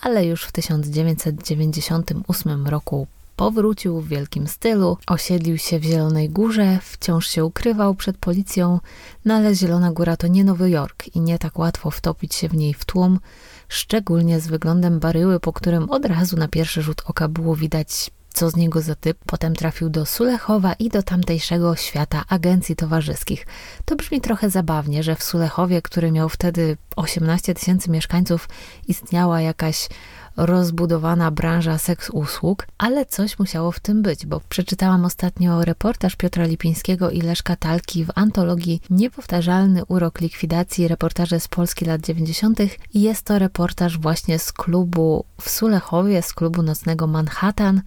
ale 0.00 0.26
już 0.26 0.44
w 0.44 0.52
1998 0.52 2.66
roku 2.66 3.06
powrócił 3.36 4.00
w 4.00 4.08
wielkim 4.08 4.48
stylu, 4.48 4.98
osiedlił 5.06 5.58
się 5.58 5.78
w 5.78 5.84
Zielonej 5.84 6.30
Górze, 6.30 6.78
wciąż 6.82 7.26
się 7.26 7.44
ukrywał 7.44 7.94
przed 7.94 8.18
policją, 8.18 8.80
no 9.24 9.34
ale 9.34 9.54
Zielona 9.54 9.92
Góra 9.92 10.16
to 10.16 10.26
nie 10.26 10.44
Nowy 10.44 10.70
Jork 10.70 11.16
i 11.16 11.20
nie 11.20 11.38
tak 11.38 11.58
łatwo 11.58 11.90
wtopić 11.90 12.34
się 12.34 12.48
w 12.48 12.54
niej 12.54 12.74
w 12.74 12.84
tłum, 12.84 13.20
szczególnie 13.68 14.40
z 14.40 14.46
wyglądem 14.46 15.00
baryły, 15.00 15.40
po 15.40 15.52
którym 15.52 15.90
od 15.90 16.04
razu 16.04 16.36
na 16.36 16.48
pierwszy 16.48 16.82
rzut 16.82 17.02
oka 17.06 17.28
było 17.28 17.56
widać 17.56 18.10
co 18.34 18.50
z 18.50 18.56
niego 18.56 18.80
za 18.80 18.94
typ. 18.94 19.18
Potem 19.26 19.54
trafił 19.54 19.90
do 19.90 20.06
Sulechowa 20.06 20.72
i 20.72 20.88
do 20.88 21.02
tamtejszego 21.02 21.76
świata 21.76 22.24
agencji 22.28 22.76
towarzyskich. 22.76 23.46
To 23.84 23.96
brzmi 23.96 24.20
trochę 24.20 24.50
zabawnie, 24.50 25.02
że 25.02 25.16
w 25.16 25.22
Sulechowie, 25.22 25.82
który 25.82 26.12
miał 26.12 26.28
wtedy 26.28 26.76
18 26.96 27.54
tysięcy 27.54 27.90
mieszkańców, 27.90 28.48
istniała 28.88 29.40
jakaś 29.40 29.88
rozbudowana 30.36 31.30
branża 31.30 31.78
seks 31.78 32.10
usług, 32.10 32.66
ale 32.78 33.06
coś 33.06 33.38
musiało 33.38 33.72
w 33.72 33.80
tym 33.80 34.02
być, 34.02 34.26
bo 34.26 34.40
przeczytałam 34.48 35.04
ostatnio 35.04 35.64
reportaż 35.64 36.16
Piotra 36.16 36.44
Lipińskiego 36.44 37.10
i 37.10 37.20
Leszka 37.20 37.56
Talki 37.56 38.04
w 38.04 38.10
antologii 38.14 38.80
Niepowtarzalny 38.90 39.84
urok 39.84 40.20
likwidacji 40.20 40.88
reportaże 40.88 41.40
z 41.40 41.48
Polski 41.48 41.84
lat 41.84 42.00
90. 42.00 42.58
i 42.94 43.00
jest 43.02 43.22
to 43.22 43.38
reportaż 43.38 43.98
właśnie 43.98 44.38
z 44.38 44.52
klubu 44.52 45.24
w 45.40 45.50
Sulechowie, 45.50 46.22
z 46.22 46.34
klubu 46.34 46.62
nocnego 46.62 47.06
Manhattan, 47.06 47.82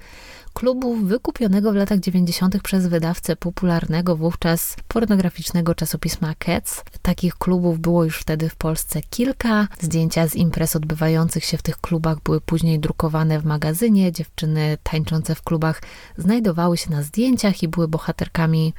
klubu 0.55 0.95
wykupionego 0.95 1.71
w 1.71 1.75
latach 1.75 1.99
90. 1.99 2.61
przez 2.61 2.87
wydawcę 2.87 3.35
popularnego 3.35 4.15
wówczas 4.15 4.75
pornograficznego 4.87 5.75
czasopisma 5.75 6.35
Cats. 6.35 6.83
Takich 7.01 7.35
klubów 7.35 7.79
było 7.79 8.03
już 8.03 8.19
wtedy 8.19 8.49
w 8.49 8.55
Polsce 8.55 9.01
kilka. 9.01 9.67
Zdjęcia 9.79 10.27
z 10.27 10.35
imprez 10.35 10.75
odbywających 10.75 11.45
się 11.45 11.57
w 11.57 11.61
tych 11.61 11.77
klubach 11.77 12.17
były 12.23 12.41
później 12.41 12.79
drukowane 12.79 13.39
w 13.39 13.45
magazynie. 13.45 14.11
Dziewczyny 14.11 14.77
tańczące 14.83 15.35
w 15.35 15.41
klubach 15.41 15.81
znajdowały 16.17 16.77
się 16.77 16.91
na 16.91 17.03
zdjęciach 17.03 17.63
i 17.63 17.67
były 17.67 17.87
bohaterkami 17.87 18.73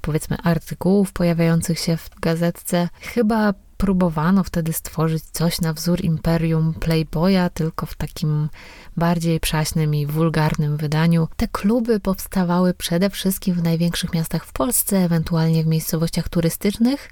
powiedzmy 0.00 0.36
artykułów 0.42 1.12
pojawiających 1.12 1.78
się 1.78 1.96
w 1.96 2.10
gazetce. 2.20 2.88
Chyba 3.00 3.54
próbowano 3.76 4.44
wtedy 4.44 4.72
stworzyć 4.72 5.24
coś 5.24 5.60
na 5.60 5.72
wzór 5.72 6.04
imperium 6.04 6.74
Playboya, 6.74 7.50
tylko 7.54 7.86
w 7.86 7.94
takim 7.94 8.48
bardziej 8.96 9.40
przaśnym 9.40 9.94
i 9.94 10.06
wulgarnym 10.06 10.76
wydaniu. 10.76 11.28
Te 11.36 11.48
kluby 11.48 12.00
powstawały 12.00 12.74
przede 12.74 13.10
wszystkim 13.10 13.54
w 13.54 13.62
największych 13.62 14.14
miastach 14.14 14.44
w 14.44 14.52
Polsce, 14.52 15.04
ewentualnie 15.04 15.64
w 15.64 15.66
miejscowościach 15.66 16.28
turystycznych 16.28 17.10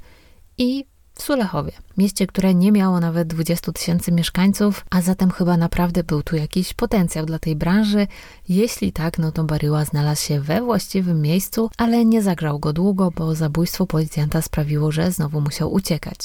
i 0.58 0.84
w 1.14 1.22
Sulechowie, 1.22 1.72
mieście, 1.96 2.26
które 2.26 2.54
nie 2.54 2.72
miało 2.72 3.00
nawet 3.00 3.28
20 3.28 3.72
tysięcy 3.72 4.12
mieszkańców, 4.12 4.84
a 4.90 5.00
zatem 5.00 5.30
chyba 5.30 5.56
naprawdę 5.56 6.04
był 6.04 6.22
tu 6.22 6.36
jakiś 6.36 6.74
potencjał 6.74 7.26
dla 7.26 7.38
tej 7.38 7.56
branży. 7.56 8.06
Jeśli 8.48 8.92
tak, 8.92 9.18
no 9.18 9.32
to 9.32 9.44
Baryła 9.44 9.84
znalazł 9.84 10.22
się 10.22 10.40
we 10.40 10.62
właściwym 10.62 11.22
miejscu, 11.22 11.70
ale 11.76 12.04
nie 12.04 12.22
zagrzał 12.22 12.58
go 12.58 12.72
długo, 12.72 13.10
bo 13.10 13.34
zabójstwo 13.34 13.86
policjanta 13.86 14.42
sprawiło, 14.42 14.92
że 14.92 15.12
znowu 15.12 15.40
musiał 15.40 15.72
uciekać. 15.72 16.18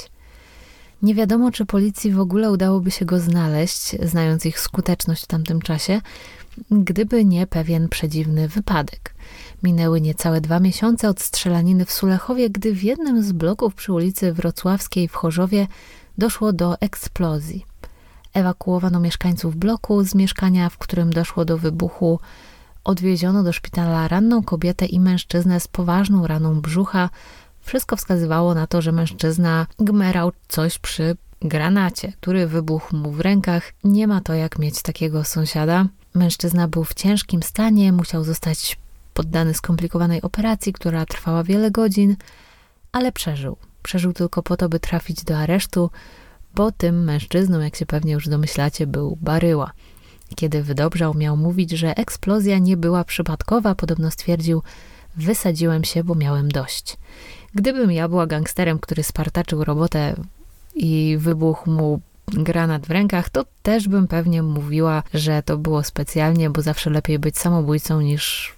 Nie 1.02 1.16
wiadomo, 1.16 1.52
czy 1.52 1.66
policji 1.66 2.12
w 2.12 2.20
ogóle 2.20 2.52
udałoby 2.52 2.92
się 2.92 3.06
go 3.06 3.20
znaleźć, 3.20 3.96
znając 4.04 4.46
ich 4.46 4.60
skuteczność 4.60 5.24
w 5.24 5.28
tamtym 5.28 5.62
czasie, 5.62 6.02
gdyby 6.72 7.26
nie 7.26 7.48
pewien 7.48 7.90
przedziwny 7.90 8.48
wypadek. 8.48 9.14
Minęły 9.64 10.02
niecałe 10.02 10.42
dwa 10.42 10.60
miesiące 10.60 11.10
od 11.10 11.22
strzelaniny 11.22 11.86
w 11.86 11.92
Sulechowie, 11.92 12.50
gdy 12.50 12.74
w 12.74 12.84
jednym 12.84 13.24
z 13.24 13.32
bloków 13.32 13.76
przy 13.76 13.94
ulicy 13.94 14.34
Wrocławskiej 14.34 15.08
w 15.08 15.14
Chorzowie 15.14 15.68
doszło 16.18 16.54
do 16.54 16.82
eksplozji. 16.82 17.66
Ewakuowano 18.34 19.00
mieszkańców 19.00 19.56
bloku 19.56 20.04
z 20.04 20.16
mieszkania, 20.16 20.70
w 20.70 20.78
którym 20.78 21.10
doszło 21.14 21.46
do 21.46 21.58
wybuchu. 21.58 22.20
Odwieziono 22.84 23.44
do 23.44 23.54
szpitala 23.54 24.08
ranną 24.08 24.44
kobietę 24.44 24.86
i 24.86 25.00
mężczyznę 25.00 25.60
z 25.60 25.68
poważną 25.68 26.28
raną 26.28 26.62
brzucha. 26.62 27.10
Wszystko 27.70 27.96
wskazywało 27.96 28.54
na 28.54 28.68
to, 28.68 28.82
że 28.82 28.92
mężczyzna 28.92 29.68
gmerał 29.80 30.32
coś 30.48 30.80
przy 30.80 31.18
granacie, 31.42 32.14
który 32.22 32.48
wybuchł 32.48 32.96
mu 32.96 33.12
w 33.12 33.20
rękach. 33.20 33.74
Nie 33.84 34.08
ma 34.08 34.22
to 34.22 34.34
jak 34.34 34.60
mieć 34.60 34.82
takiego 34.82 35.24
sąsiada. 35.24 35.86
Mężczyzna 36.14 36.68
był 36.68 36.84
w 36.84 36.94
ciężkim 36.94 37.44
stanie, 37.44 37.94
musiał 37.94 38.24
zostać 38.24 38.78
poddany 39.14 39.54
skomplikowanej 39.54 40.22
operacji, 40.22 40.74
która 40.74 41.06
trwała 41.06 41.44
wiele 41.44 41.72
godzin, 41.72 42.16
ale 42.92 43.12
przeżył. 43.12 43.58
Przeżył 43.84 44.14
tylko 44.14 44.44
po 44.44 44.58
to, 44.58 44.70
by 44.70 44.80
trafić 44.80 45.24
do 45.24 45.38
aresztu, 45.38 45.90
bo 46.56 46.72
tym 46.72 47.04
mężczyzną, 47.04 47.60
jak 47.60 47.76
się 47.76 47.86
pewnie 47.86 48.14
już 48.14 48.28
domyślacie, 48.28 48.88
był 48.88 49.18
Baryła. 49.22 49.72
Kiedy 50.36 50.64
wydobrzał, 50.64 51.14
miał 51.14 51.38
mówić, 51.38 51.72
że 51.72 51.98
eksplozja 51.98 52.58
nie 52.58 52.78
była 52.78 53.04
przypadkowa, 53.04 53.76
podobno 53.76 54.12
stwierdził, 54.12 54.62
wysadziłem 55.18 55.84
się, 55.84 56.04
bo 56.04 56.16
miałem 56.16 56.52
dość. 56.52 56.98
Gdybym 57.56 57.92
ja 57.92 58.08
była 58.08 58.28
gangsterem, 58.28 58.80
który 58.80 59.04
spartaczył 59.04 59.64
robotę 59.64 60.16
i 60.76 61.18
wybuchł 61.20 61.72
mu 61.72 62.02
granat 62.28 62.86
w 62.86 62.92
rękach, 62.92 63.30
to 63.30 63.46
też 63.64 63.88
bym 63.88 64.08
pewnie 64.08 64.44
mówiła, 64.44 65.04
że 65.14 65.44
to 65.44 65.58
było 65.58 65.84
specjalnie, 65.84 66.50
bo 66.50 66.62
zawsze 66.62 66.90
lepiej 66.90 67.20
być 67.20 67.38
samobójcą 67.38 68.02
niż 68.02 68.56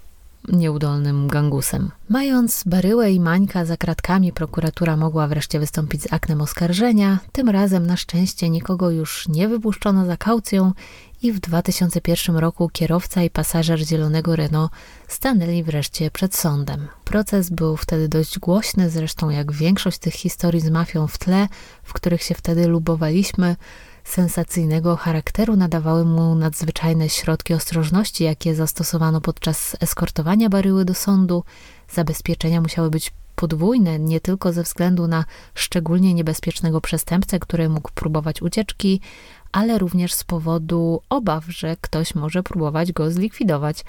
nieudolnym 0.48 1.28
gangusem. 1.28 1.92
Mając 2.10 2.64
Baryłę 2.66 3.12
i 3.12 3.20
Mańka 3.20 3.66
za 3.66 3.78
kratkami, 3.78 4.34
prokuratura 4.34 4.98
mogła 4.98 5.28
wreszcie 5.28 5.60
wystąpić 5.60 6.02
z 6.02 6.14
aktem 6.14 6.42
oskarżenia. 6.42 7.20
Tym 7.32 7.50
razem 7.50 7.88
na 7.88 7.98
szczęście 7.98 8.50
nikogo 8.50 8.92
już 8.92 9.28
nie 9.28 9.48
wypuszczono 9.48 10.06
za 10.06 10.18
kaucją 10.18 10.74
i 11.22 11.32
w 11.32 11.40
2001 11.40 12.38
roku 12.38 12.70
kierowca 12.70 13.24
i 13.24 13.30
pasażer 13.30 13.80
zielonego 13.80 14.36
Renault 14.36 14.72
stanęli 15.08 15.64
wreszcie 15.64 16.12
przed 16.12 16.36
sądem. 16.36 16.88
Proces 17.04 17.50
był 17.50 17.78
wtedy 17.78 18.08
dość 18.08 18.40
głośny, 18.40 18.90
zresztą 18.90 19.30
jak 19.30 19.52
większość 19.52 19.98
tych 19.98 20.14
historii 20.14 20.62
z 20.62 20.70
mafią 20.70 21.08
w 21.08 21.18
tle, 21.18 21.48
w 21.84 21.94
których 21.94 22.24
się 22.24 22.36
wtedy 22.36 22.68
lubowaliśmy, 22.68 23.56
sensacyjnego 24.04 24.96
charakteru 24.96 25.56
nadawały 25.56 26.06
mu 26.06 26.36
nadzwyczajne 26.36 27.10
środki 27.10 27.54
ostrożności, 27.54 28.24
jakie 28.24 28.56
zastosowano 28.56 29.22
podczas 29.22 29.76
eskortowania 29.80 30.50
baryły 30.50 30.86
do 30.86 30.94
sądu. 30.94 31.44
Zabezpieczenia 31.90 32.62
musiały 32.62 32.90
być 32.90 33.12
podwójne, 33.36 34.00
nie 34.00 34.20
tylko 34.20 34.54
ze 34.54 34.64
względu 34.64 35.08
na 35.08 35.26
szczególnie 35.56 36.14
niebezpiecznego 36.14 36.82
przestępcę, 36.82 37.40
który 37.40 37.70
mógł 37.70 37.92
próbować 37.96 38.42
ucieczki, 38.42 39.02
ale 39.52 39.78
również 39.78 40.14
z 40.14 40.24
powodu 40.24 41.02
obaw, 41.10 41.46
że 41.48 41.76
ktoś 41.82 42.16
może 42.16 42.44
próbować 42.44 42.92
go 42.92 43.12
zlikwidować 43.12 43.84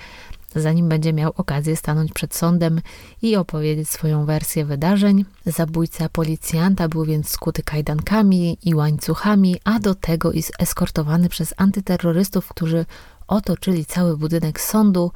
zanim 0.60 0.88
będzie 0.88 1.12
miał 1.12 1.32
okazję 1.36 1.76
stanąć 1.76 2.12
przed 2.12 2.34
sądem 2.34 2.80
i 3.22 3.36
opowiedzieć 3.36 3.88
swoją 3.88 4.24
wersję 4.24 4.64
wydarzeń. 4.64 5.24
Zabójca 5.46 6.08
policjanta 6.08 6.88
był 6.88 7.04
więc 7.04 7.28
skuty 7.28 7.62
kajdankami 7.62 8.58
i 8.64 8.74
łańcuchami, 8.74 9.56
a 9.64 9.78
do 9.78 9.94
tego 9.94 10.32
jest 10.32 10.52
eskortowany 10.58 11.28
przez 11.28 11.54
antyterrorystów, 11.56 12.48
którzy 12.48 12.86
otoczyli 13.28 13.86
cały 13.86 14.16
budynek 14.16 14.60
sądu. 14.60 15.10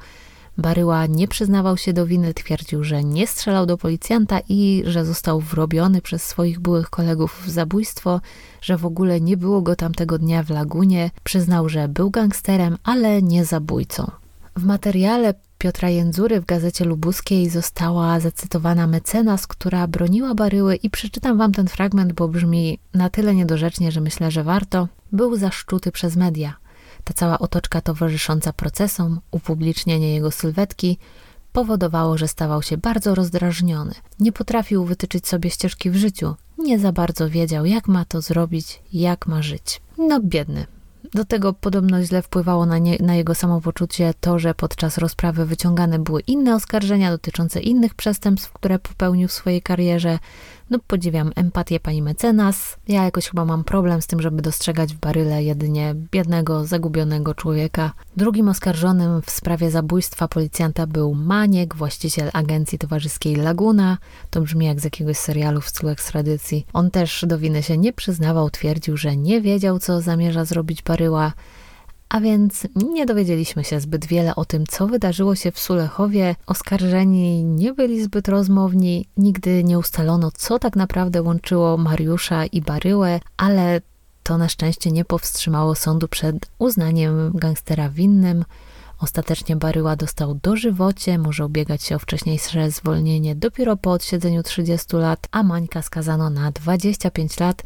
Baryła 0.57 1.05
nie 1.05 1.27
przyznawał 1.27 1.77
się 1.77 1.93
do 1.93 2.05
winy, 2.05 2.33
twierdził, 2.33 2.83
że 2.83 3.03
nie 3.03 3.27
strzelał 3.27 3.65
do 3.65 3.77
policjanta 3.77 4.39
i 4.49 4.83
że 4.85 5.05
został 5.05 5.41
wrobiony 5.41 6.01
przez 6.01 6.23
swoich 6.23 6.59
byłych 6.59 6.89
kolegów 6.89 7.43
w 7.45 7.49
zabójstwo, 7.49 8.21
że 8.61 8.77
w 8.77 8.85
ogóle 8.85 9.21
nie 9.21 9.37
było 9.37 9.61
go 9.61 9.75
tamtego 9.75 10.17
dnia 10.17 10.43
w 10.43 10.49
lagunie. 10.49 11.11
Przyznał, 11.23 11.69
że 11.69 11.87
był 11.87 12.11
gangsterem, 12.11 12.77
ale 12.83 13.21
nie 13.21 13.45
zabójcą. 13.45 14.11
W 14.55 14.65
materiale 14.65 15.33
Piotra 15.57 15.89
Jędzury 15.89 16.41
w 16.41 16.45
Gazecie 16.45 16.85
Lubuskiej 16.85 17.49
została 17.49 18.19
zacytowana 18.19 18.87
mecenas, 18.87 19.47
która 19.47 19.87
broniła 19.87 20.35
baryły 20.35 20.75
i 20.75 20.89
przeczytam 20.89 21.37
wam 21.37 21.51
ten 21.51 21.67
fragment, 21.67 22.13
bo 22.13 22.27
brzmi 22.27 22.79
na 22.93 23.09
tyle 23.09 23.35
niedorzecznie, 23.35 23.91
że 23.91 24.01
myślę, 24.01 24.31
że 24.31 24.43
warto. 24.43 24.87
Był 25.11 25.35
zaszczuty 25.35 25.91
przez 25.91 26.15
media. 26.15 26.57
Ta 27.07 27.13
cała 27.13 27.39
otoczka 27.39 27.81
towarzysząca 27.81 28.53
procesom, 28.53 29.19
upublicznienie 29.31 30.13
jego 30.13 30.31
sylwetki 30.31 30.97
powodowało, 31.53 32.17
że 32.17 32.27
stawał 32.27 32.61
się 32.61 32.77
bardzo 32.77 33.15
rozdrażniony. 33.15 33.93
Nie 34.19 34.31
potrafił 34.31 34.85
wytyczyć 34.85 35.27
sobie 35.27 35.49
ścieżki 35.49 35.89
w 35.89 35.95
życiu, 35.95 36.35
nie 36.57 36.79
za 36.79 36.91
bardzo 36.91 37.29
wiedział, 37.29 37.65
jak 37.65 37.87
ma 37.87 38.05
to 38.05 38.21
zrobić, 38.21 38.81
jak 38.93 39.27
ma 39.27 39.41
żyć. 39.41 39.81
No 39.97 40.19
biedny, 40.23 40.65
do 41.13 41.25
tego 41.25 41.53
podobno 41.53 42.03
źle 42.03 42.21
wpływało 42.21 42.65
na, 42.65 42.77
nie, 42.77 42.97
na, 42.99 43.15
jego 43.15 43.35
samopoczucie 43.35 44.13
to, 44.21 44.39
że 44.39 44.53
podczas 44.53 44.97
rozprawy 44.97 45.45
wyciągane 45.45 45.99
były 45.99 46.21
inne 46.21 46.55
oskarżenia 46.55 47.11
dotyczące 47.11 47.59
innych 47.59 47.95
przestępstw, 47.95 48.53
które 48.53 48.79
popełnił 48.79 49.27
w 49.27 49.33
swojej 49.33 49.61
karierze, 49.61 50.19
no 50.69 50.79
podziwiam 50.87 51.31
empatię 51.35 51.79
pani 51.79 52.01
mecenas. 52.01 52.77
Ja 52.87 53.03
jakoś 53.03 53.29
chyba 53.29 53.45
mam 53.45 53.63
problem 53.63 54.01
z 54.01 54.07
tym, 54.07 54.21
żeby 54.21 54.41
dostrzegać 54.41 54.93
w 54.93 54.99
baryle 54.99 55.43
jedynie 55.43 55.95
biednego, 56.11 56.65
zagubionego 56.65 57.33
człowieka. 57.33 57.91
Drugim 58.17 58.49
oskarżonym 58.49 59.21
w 59.21 59.31
sprawie 59.31 59.71
zabójstwa 59.71 60.27
policjanta 60.27 60.87
był 60.87 61.13
Maniek, 61.13 61.75
właściciel 61.75 62.29
agencji 62.33 62.77
towarzyskiej 62.77 63.35
Laguna. 63.35 63.97
To 64.29 64.41
brzmi 64.41 64.65
jak 64.65 64.79
z 64.79 64.83
jakiegoś 64.83 65.17
serialu 65.17 65.61
w 65.61 65.69
stylu 65.69 65.89
ekstradycji. 65.89 66.65
On 66.73 66.91
też 66.91 67.25
do 67.27 67.37
winy 67.37 67.63
się 67.63 67.77
nie 67.77 67.93
przyznawał, 67.93 68.49
twierdził, 68.49 68.97
że 68.97 69.17
nie 69.17 69.41
wiedział, 69.41 69.79
co 69.79 70.01
zamierza 70.01 70.45
zrobić 70.45 70.81
baryła. 70.81 71.33
A 72.09 72.19
więc 72.19 72.67
nie 72.75 73.05
dowiedzieliśmy 73.05 73.63
się 73.63 73.79
zbyt 73.79 74.05
wiele 74.05 74.35
o 74.35 74.45
tym, 74.45 74.67
co 74.67 74.87
wydarzyło 74.87 75.35
się 75.35 75.51
w 75.51 75.59
Sulechowie. 75.59 76.35
Oskarżeni 76.45 77.43
nie 77.43 77.73
byli 77.73 78.03
zbyt 78.03 78.27
rozmowni, 78.27 79.07
nigdy 79.17 79.63
nie 79.63 79.79
ustalono, 79.79 80.31
co 80.31 80.59
tak 80.59 80.75
naprawdę 80.75 81.21
łączyło 81.21 81.77
Mariusza 81.77 82.45
i 82.45 82.61
Baryłę, 82.61 83.19
ale 83.37 83.81
to 84.23 84.37
na 84.37 84.49
szczęście 84.49 84.91
nie 84.91 85.05
powstrzymało 85.05 85.75
sądu 85.75 86.07
przed 86.07 86.35
uznaniem 86.59 87.31
gangstera 87.33 87.89
winnym. 87.89 88.45
Ostatecznie 88.99 89.55
Baryła 89.55 89.95
dostał 89.95 90.39
dożywocie, 90.43 91.17
może 91.17 91.45
ubiegać 91.45 91.83
się 91.83 91.95
o 91.95 91.99
wcześniejsze 91.99 92.71
zwolnienie 92.71 93.35
dopiero 93.35 93.77
po 93.77 93.91
odsiedzeniu 93.91 94.43
30 94.43 94.95
lat, 94.95 95.27
a 95.31 95.43
Mańka 95.43 95.81
skazano 95.81 96.29
na 96.29 96.51
25 96.51 97.39
lat 97.39 97.63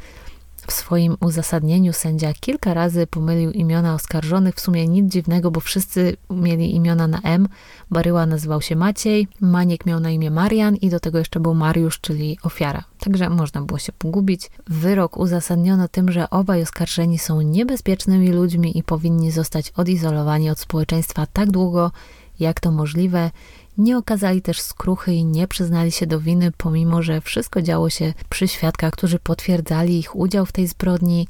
w 0.68 0.72
swoim 0.74 1.18
uzasadnieniu 1.20 1.94
sędzia 1.94 2.34
kilka 2.34 2.74
razy 2.74 3.08
pomylił 3.08 3.52
imiona 3.52 3.94
oskarżonych, 3.94 4.56
w 4.56 4.60
sumie 4.60 4.88
nic 4.88 5.12
dziwnego, 5.12 5.52
bo 5.52 5.60
wszyscy 5.60 6.18
mieli 6.30 6.76
imiona 6.76 7.08
na 7.08 7.22
M. 7.22 7.48
Baryła 7.92 8.26
nazywał 8.26 8.62
się 8.62 8.76
Maciej, 8.76 9.28
Maniek 9.42 9.86
miał 9.86 10.00
na 10.00 10.12
imię 10.12 10.32
Marian 10.32 10.76
i 10.76 10.90
do 10.90 11.00
tego 11.00 11.18
jeszcze 11.20 11.40
był 11.40 11.54
Mariusz, 11.54 12.00
czyli 12.00 12.38
ofiara. 12.44 12.84
Także 13.00 13.30
można 13.30 13.62
było 13.62 13.80
się 13.80 13.92
pogubić. 13.92 14.52
Wyrok 14.68 15.18
uzasadniono 15.18 15.88
tym, 15.88 16.12
że 16.12 16.30
obaj 16.30 16.62
oskarżeni 16.62 17.20
są 17.20 17.42
niebezpiecznymi 17.42 18.30
ludźmi 18.30 18.78
i 18.78 18.84
powinni 18.84 19.32
zostać 19.32 19.72
odizolowani 19.72 20.50
od 20.50 20.60
społeczeństwa 20.60 21.26
tak 21.34 21.52
długo, 21.52 21.92
jak 22.40 22.60
to 22.60 22.72
możliwe 22.72 23.32
nie 23.78 23.98
okazali 23.98 24.42
też 24.42 24.62
skruchy 24.62 25.14
i 25.14 25.26
nie 25.26 25.48
przyznali 25.48 25.92
się 25.92 26.08
do 26.08 26.20
winy, 26.20 26.52
pomimo 26.58 27.02
że 27.02 27.22
wszystko 27.22 27.62
działo 27.62 27.90
się 27.90 28.14
przy 28.30 28.48
świadkach, 28.48 28.94
którzy 28.94 29.20
potwierdzali 29.20 30.00
ich 30.00 30.16
udział 30.16 30.46
w 30.46 30.52
tej 30.52 30.68
zbrodni. 30.68 31.28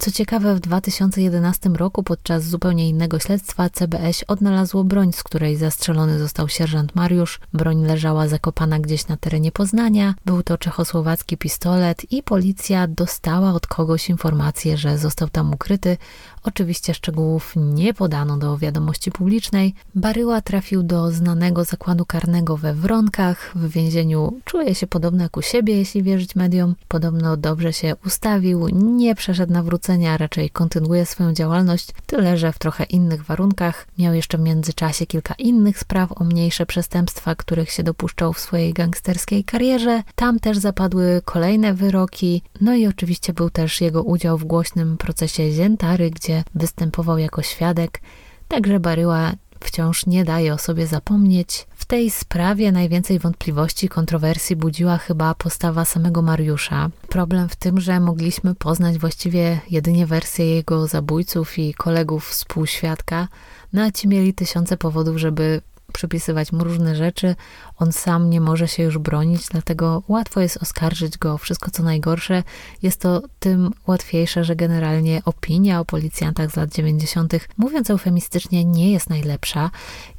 Co 0.00 0.10
ciekawe, 0.10 0.54
w 0.54 0.60
2011 0.60 1.68
roku 1.68 2.02
podczas 2.02 2.44
zupełnie 2.44 2.88
innego 2.88 3.18
śledztwa 3.18 3.70
CBS 3.70 4.24
odnalazło 4.28 4.84
broń, 4.84 5.12
z 5.12 5.22
której 5.22 5.56
zastrzelony 5.56 6.18
został 6.18 6.48
sierżant 6.48 6.94
Mariusz. 6.94 7.40
Broń 7.52 7.84
leżała 7.86 8.28
zakopana 8.28 8.78
gdzieś 8.78 9.08
na 9.08 9.16
terenie 9.16 9.52
Poznania. 9.52 10.14
Był 10.24 10.42
to 10.42 10.58
czechosłowacki 10.58 11.36
pistolet 11.36 12.12
i 12.12 12.22
policja 12.22 12.86
dostała 12.86 13.52
od 13.52 13.66
kogoś 13.66 14.08
informację, 14.08 14.76
że 14.76 14.98
został 14.98 15.28
tam 15.28 15.54
ukryty. 15.54 15.96
Oczywiście 16.44 16.94
szczegółów 16.94 17.52
nie 17.56 17.94
podano 17.94 18.36
do 18.36 18.58
wiadomości 18.58 19.10
publicznej. 19.10 19.74
Baryła 19.94 20.40
trafił 20.40 20.82
do 20.82 21.10
znanego 21.12 21.64
zakładu 21.64 22.04
karnego 22.06 22.56
we 22.56 22.74
Wronkach. 22.74 23.52
W 23.54 23.68
więzieniu 23.68 24.40
czuje 24.44 24.74
się 24.74 24.86
podobno 24.86 25.22
jak 25.22 25.36
u 25.36 25.42
siebie, 25.42 25.76
jeśli 25.76 26.02
wierzyć 26.02 26.36
mediom. 26.36 26.74
Podobno 26.88 27.36
dobrze 27.36 27.72
się 27.72 27.96
ustawił, 28.06 28.68
nie 28.68 29.14
przeszedł 29.14 29.52
nawrócenia, 29.52 30.16
raczej 30.16 30.50
kontynuuje 30.50 31.06
swoją 31.06 31.32
działalność, 31.32 31.88
tyle 32.06 32.36
że 32.38 32.52
w 32.52 32.58
trochę 32.58 32.84
innych 32.84 33.24
warunkach. 33.24 33.86
Miał 33.98 34.14
jeszcze 34.14 34.38
w 34.38 34.40
międzyczasie 34.40 35.06
kilka 35.06 35.34
innych 35.34 35.78
spraw 35.78 36.20
o 36.20 36.24
mniejsze 36.24 36.66
przestępstwa, 36.66 37.34
których 37.34 37.70
się 37.70 37.82
dopuszczał 37.82 38.32
w 38.32 38.40
swojej 38.40 38.72
gangsterskiej 38.72 39.44
karierze. 39.44 40.02
Tam 40.14 40.40
też 40.40 40.58
zapadły 40.58 41.22
kolejne 41.24 41.74
wyroki. 41.74 42.42
No 42.60 42.74
i 42.74 42.86
oczywiście 42.86 43.32
był 43.32 43.50
też 43.50 43.80
jego 43.80 44.02
udział 44.02 44.38
w 44.38 44.44
głośnym 44.44 44.96
procesie 44.96 45.52
Ziętary, 45.52 46.10
gdzie 46.10 46.29
występował 46.54 47.18
jako 47.18 47.42
świadek, 47.42 48.00
także 48.48 48.80
Baryła 48.80 49.32
wciąż 49.60 50.06
nie 50.06 50.24
daje 50.24 50.54
o 50.54 50.58
sobie 50.58 50.86
zapomnieć. 50.86 51.66
W 51.74 51.84
tej 51.84 52.10
sprawie 52.10 52.72
najwięcej 52.72 53.18
wątpliwości, 53.18 53.88
kontrowersji 53.88 54.56
budziła 54.56 54.98
chyba 54.98 55.34
postawa 55.34 55.84
samego 55.84 56.22
Mariusza. 56.22 56.90
Problem 57.08 57.48
w 57.48 57.56
tym, 57.56 57.80
że 57.80 58.00
mogliśmy 58.00 58.54
poznać 58.54 58.98
właściwie 58.98 59.60
jedynie 59.70 60.06
wersję 60.06 60.54
jego 60.54 60.86
zabójców 60.86 61.58
i 61.58 61.74
kolegów 61.74 62.28
współświadka, 62.28 63.28
no 63.72 63.82
a 63.82 63.90
ci 63.90 64.08
mieli 64.08 64.34
tysiące 64.34 64.76
powodów, 64.76 65.16
żeby 65.16 65.62
przypisywać 65.90 66.52
mu 66.52 66.64
różne 66.64 66.96
rzeczy. 66.96 67.34
On 67.76 67.92
sam 67.92 68.30
nie 68.30 68.40
może 68.40 68.68
się 68.68 68.82
już 68.82 68.98
bronić, 68.98 69.46
dlatego 69.50 70.02
łatwo 70.08 70.40
jest 70.40 70.62
oskarżyć 70.62 71.18
go 71.18 71.32
o 71.32 71.38
wszystko 71.38 71.70
co 71.70 71.82
najgorsze. 71.82 72.42
Jest 72.82 73.00
to 73.00 73.22
tym 73.38 73.70
łatwiejsze, 73.86 74.44
że 74.44 74.56
generalnie 74.56 75.22
opinia 75.24 75.80
o 75.80 75.84
policjantach 75.84 76.50
z 76.50 76.56
lat 76.56 76.74
90., 76.74 77.34
mówiąc 77.56 77.90
eufemistycznie, 77.90 78.64
nie 78.64 78.92
jest 78.92 79.10
najlepsza 79.10 79.70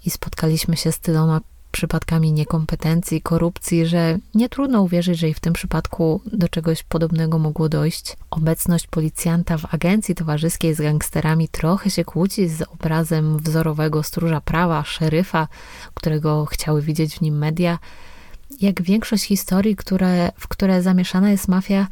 i 0.06 0.10
spotkaliśmy 0.10 0.78
się 0.78 0.92
z 0.92 1.00
tyloma 1.00 1.42
przypadkami 1.72 2.34
niekompetencji, 2.34 3.22
korupcji, 3.22 3.86
że 3.86 4.18
nie 4.36 4.50
trudno 4.50 4.82
uwierzyć, 4.82 5.20
że 5.20 5.30
i 5.30 5.34
w 5.34 5.40
tym 5.40 5.54
przypadku 5.54 6.22
do 6.26 6.50
czegoś 6.50 6.84
podobnego 6.84 7.40
mogło 7.40 7.70
dojść. 7.70 8.18
Obecność 8.30 8.88
policjanta 8.88 9.58
w 9.58 9.74
agencji 9.74 10.16
towarzyskiej 10.16 10.74
z 10.74 10.82
gangsterami 10.82 11.48
trochę 11.48 11.90
się 11.90 12.06
kłóci 12.06 12.48
z 12.48 12.62
obrazem 12.62 13.38
wzorowego 13.38 14.04
stróża 14.04 14.42
prawa, 14.42 14.84
szeryfa, 14.84 15.48
którego 15.94 16.46
chciały 16.46 16.82
widzieć 16.82 17.16
w 17.16 17.22
nim 17.22 17.38
media. 17.38 17.80
Jak 18.62 18.82
większość 18.82 19.24
historii, 19.24 19.76
które, 19.76 20.32
w 20.38 20.48
które 20.48 20.82
zamieszana 20.82 21.32
jest 21.32 21.48
mafia, 21.48 21.88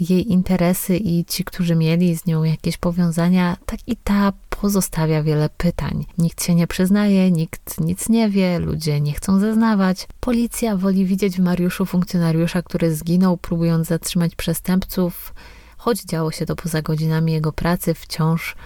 jej 0.00 0.32
interesy 0.32 0.96
i 0.96 1.24
ci, 1.24 1.44
którzy 1.44 1.74
mieli 1.74 2.16
z 2.16 2.26
nią 2.26 2.44
jakieś 2.44 2.76
powiązania, 2.76 3.56
tak 3.66 3.80
i 3.86 3.96
ta 3.96 4.32
pozostawia 4.50 5.22
wiele 5.22 5.48
pytań. 5.56 6.06
Nikt 6.18 6.44
się 6.44 6.54
nie 6.54 6.66
przyznaje, 6.66 7.30
nikt 7.30 7.80
nic 7.80 8.08
nie 8.08 8.28
wie, 8.28 8.58
ludzie 8.58 9.00
nie 9.00 9.12
chcą 9.12 9.38
zeznawać. 9.38 10.08
Policja 10.20 10.76
woli 10.76 11.06
widzieć 11.06 11.36
w 11.36 11.40
Mariuszu 11.40 11.86
funkcjonariusza, 11.86 12.62
który 12.62 12.94
zginął, 12.94 13.36
próbując 13.36 13.88
zatrzymać 13.88 14.34
przestępców, 14.34 15.34
choć 15.76 16.02
działo 16.02 16.30
się 16.30 16.46
to 16.46 16.56
poza 16.56 16.82
godzinami 16.82 17.32
jego 17.32 17.52
pracy, 17.52 17.94
wciąż 17.94 18.56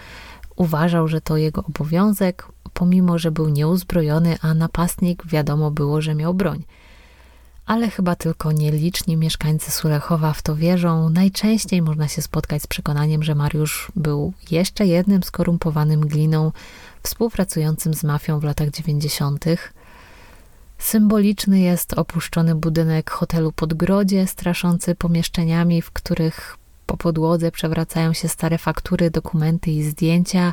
uważał, 0.57 1.09
że 1.09 1.21
to 1.21 1.37
jego 1.37 1.65
obowiązek, 1.65 2.49
pomimo 2.75 3.19
że 3.19 3.31
był 3.31 3.49
nieuzbrojony, 3.49 4.37
a 4.43 4.55
napastnik 4.55 5.27
wiadomo 5.27 5.71
było, 5.71 6.01
że 6.01 6.15
miał 6.15 6.35
broń 6.35 6.65
ale 7.67 7.91
chyba 7.91 8.17
tylko 8.17 8.53
nieliczni 8.53 9.17
mieszkańcy 9.17 9.71
Sulechowa 9.71 10.33
w 10.33 10.43
to 10.43 10.57
wierzą. 10.57 11.11
Najczęściej 11.11 11.83
można 11.83 12.09
się 12.09 12.23
spotkać 12.23 12.63
z 12.63 12.67
przekonaniem, 12.67 13.23
że 13.23 13.35
Mariusz 13.35 13.93
był 13.97 14.33
jeszcze 14.51 14.87
jednym 14.87 15.23
skorumpowanym 15.23 16.01
gliną, 16.01 16.53
współpracującym 17.03 17.95
z 17.95 18.05
mafią 18.05 18.41
w 18.41 18.45
latach 18.45 18.71
90. 18.71 19.45
Symboliczny 20.79 21.61
jest 21.61 21.95
opuszczony 21.95 22.55
budynek 22.55 23.11
hotelu 23.11 23.53
Podgrodzie, 23.53 24.27
straszący 24.27 24.95
pomieszczeniami, 24.95 25.83
w 25.83 25.91
których 25.91 26.57
po 26.87 26.97
podłodze 26.97 27.51
przewracają 27.51 28.13
się 28.13 28.29
stare 28.29 28.59
faktury, 28.59 29.11
dokumenty 29.11 29.71
i 29.71 29.83
zdjęcia, 29.83 30.53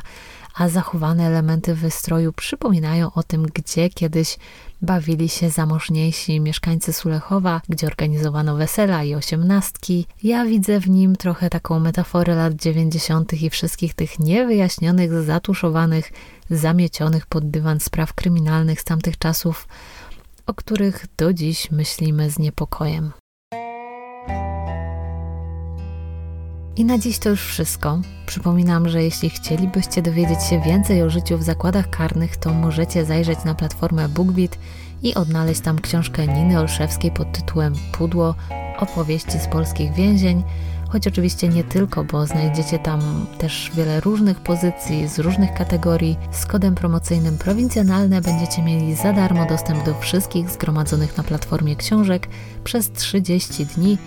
a 0.54 0.68
zachowane 0.68 1.26
elementy 1.26 1.74
wystroju 1.74 2.32
przypominają 2.32 3.12
o 3.12 3.22
tym, 3.22 3.42
gdzie 3.42 3.90
kiedyś 3.90 4.38
bawili 4.82 5.28
się 5.28 5.50
zamożniejsi 5.50 6.40
mieszkańcy 6.40 6.92
Sulechowa, 6.92 7.60
gdzie 7.68 7.86
organizowano 7.86 8.56
wesela 8.56 9.04
i 9.04 9.14
osiemnastki. 9.14 10.06
Ja 10.22 10.44
widzę 10.44 10.80
w 10.80 10.90
nim 10.90 11.16
trochę 11.16 11.50
taką 11.50 11.80
metaforę 11.80 12.34
lat 12.34 12.54
dziewięćdziesiątych 12.54 13.42
i 13.42 13.50
wszystkich 13.50 13.94
tych 13.94 14.18
niewyjaśnionych, 14.18 15.12
zatuszowanych, 15.22 16.12
zamiecionych 16.50 17.26
pod 17.26 17.50
dywan 17.50 17.80
spraw 17.80 18.12
kryminalnych 18.12 18.80
z 18.80 18.84
tamtych 18.84 19.18
czasów, 19.18 19.68
o 20.46 20.54
których 20.54 21.06
do 21.16 21.32
dziś 21.32 21.70
myślimy 21.70 22.30
z 22.30 22.38
niepokojem. 22.38 23.12
I 26.76 26.84
na 26.84 26.98
dziś 26.98 27.18
to 27.18 27.28
już 27.28 27.42
wszystko. 27.42 28.00
Przypominam, 28.26 28.88
że 28.88 29.02
jeśli 29.02 29.30
chcielibyście 29.30 30.02
dowiedzieć 30.02 30.42
się 30.42 30.60
więcej 30.60 31.02
o 31.02 31.10
życiu 31.10 31.38
w 31.38 31.42
zakładach 31.42 31.90
karnych, 31.90 32.36
to 32.36 32.54
możecie 32.54 33.04
zajrzeć 33.04 33.38
na 33.44 33.54
platformę 33.54 34.08
BookBeat 34.08 34.58
i 35.02 35.14
odnaleźć 35.14 35.60
tam 35.60 35.78
książkę 35.78 36.26
Niny 36.26 36.58
Olszewskiej 36.58 37.10
pod 37.10 37.32
tytułem 37.32 37.74
Pudło 37.92 38.34
opowieści 38.78 39.38
z 39.38 39.46
polskich 39.46 39.92
więzień, 39.92 40.42
choć 40.94 41.06
oczywiście 41.06 41.48
nie 41.48 41.64
tylko, 41.64 42.04
bo 42.04 42.26
znajdziecie 42.26 42.78
tam 42.78 43.26
też 43.38 43.70
wiele 43.74 44.00
różnych 44.00 44.40
pozycji 44.40 45.08
z 45.08 45.18
różnych 45.18 45.54
kategorii. 45.54 46.16
Z 46.32 46.46
kodem 46.46 46.74
promocyjnym 46.74 47.38
prowincjonalne 47.38 48.20
będziecie 48.20 48.62
mieli 48.62 48.94
za 48.94 49.12
darmo 49.12 49.46
dostęp 49.46 49.84
do 49.84 49.94
wszystkich 49.94 50.50
zgromadzonych 50.50 51.16
na 51.16 51.24
platformie 51.24 51.76
książek 51.76 52.28
przez 52.64 52.92
30 52.92 53.66
dni. 53.66 53.98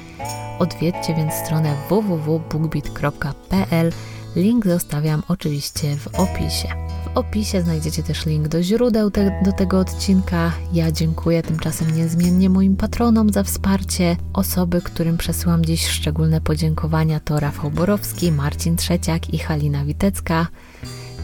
Odwiedźcie 0.60 1.16
więc 1.16 1.34
stronę 1.34 1.76
www.bookbeat.pl. 1.90 3.92
Link 4.36 4.66
zostawiam 4.66 5.24
oczywiście 5.28 5.98
w 5.98 6.08
opisie. 6.08 6.68
W 7.06 7.18
opisie 7.18 7.62
znajdziecie 7.62 8.04
też 8.04 8.26
link 8.26 8.48
do 8.48 8.64
źródeł 8.64 9.12
te, 9.12 9.42
do 9.46 9.52
tego 9.52 9.80
odcinka. 9.80 10.52
Ja 10.74 10.92
dziękuję 10.92 11.44
tymczasem 11.44 11.96
niezmiennie 11.96 12.50
moim 12.50 12.76
patronom 12.76 13.30
za 13.30 13.44
wsparcie. 13.44 14.18
Osoby, 14.34 14.82
którym 14.82 15.18
przesyłam 15.18 15.66
dziś 15.66 15.88
szczególne 15.88 16.42
podziękowania 16.42 17.20
to 17.20 17.40
Rafał 17.40 17.72
Borowski, 17.72 18.32
Marcin 18.32 18.76
Trzeciak 18.76 19.34
i 19.34 19.38
Halina 19.38 19.86
Witecka. 19.86 20.48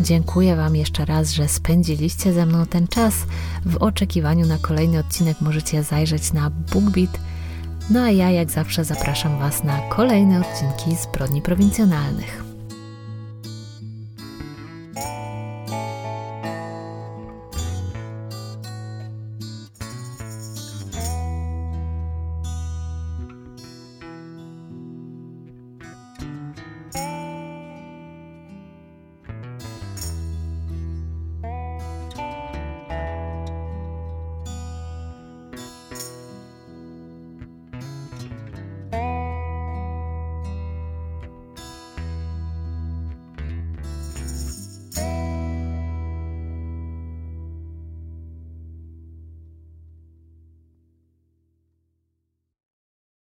Dziękuję 0.02 0.56
Wam 0.56 0.76
jeszcze 0.76 1.06
raz, 1.06 1.32
że 1.32 1.48
spędziliście 1.48 2.34
ze 2.34 2.46
mną 2.46 2.66
ten 2.66 2.88
czas. 2.88 3.14
W 3.66 3.78
oczekiwaniu 3.78 4.46
na 4.46 4.58
kolejny 4.58 5.00
odcinek 5.00 5.42
możecie 5.42 5.84
zajrzeć 5.84 6.34
na 6.34 6.50
BookBeat. 6.50 7.20
No 7.90 8.02
a 8.02 8.10
ja 8.10 8.32
jak 8.32 8.52
zawsze 8.52 8.86
zapraszam 8.86 9.40
Was 9.40 9.64
na 9.64 9.80
kolejne 9.90 10.42
odcinki 10.42 10.96
Zbrodni 11.04 11.42
Prowincjonalnych. 11.42 12.53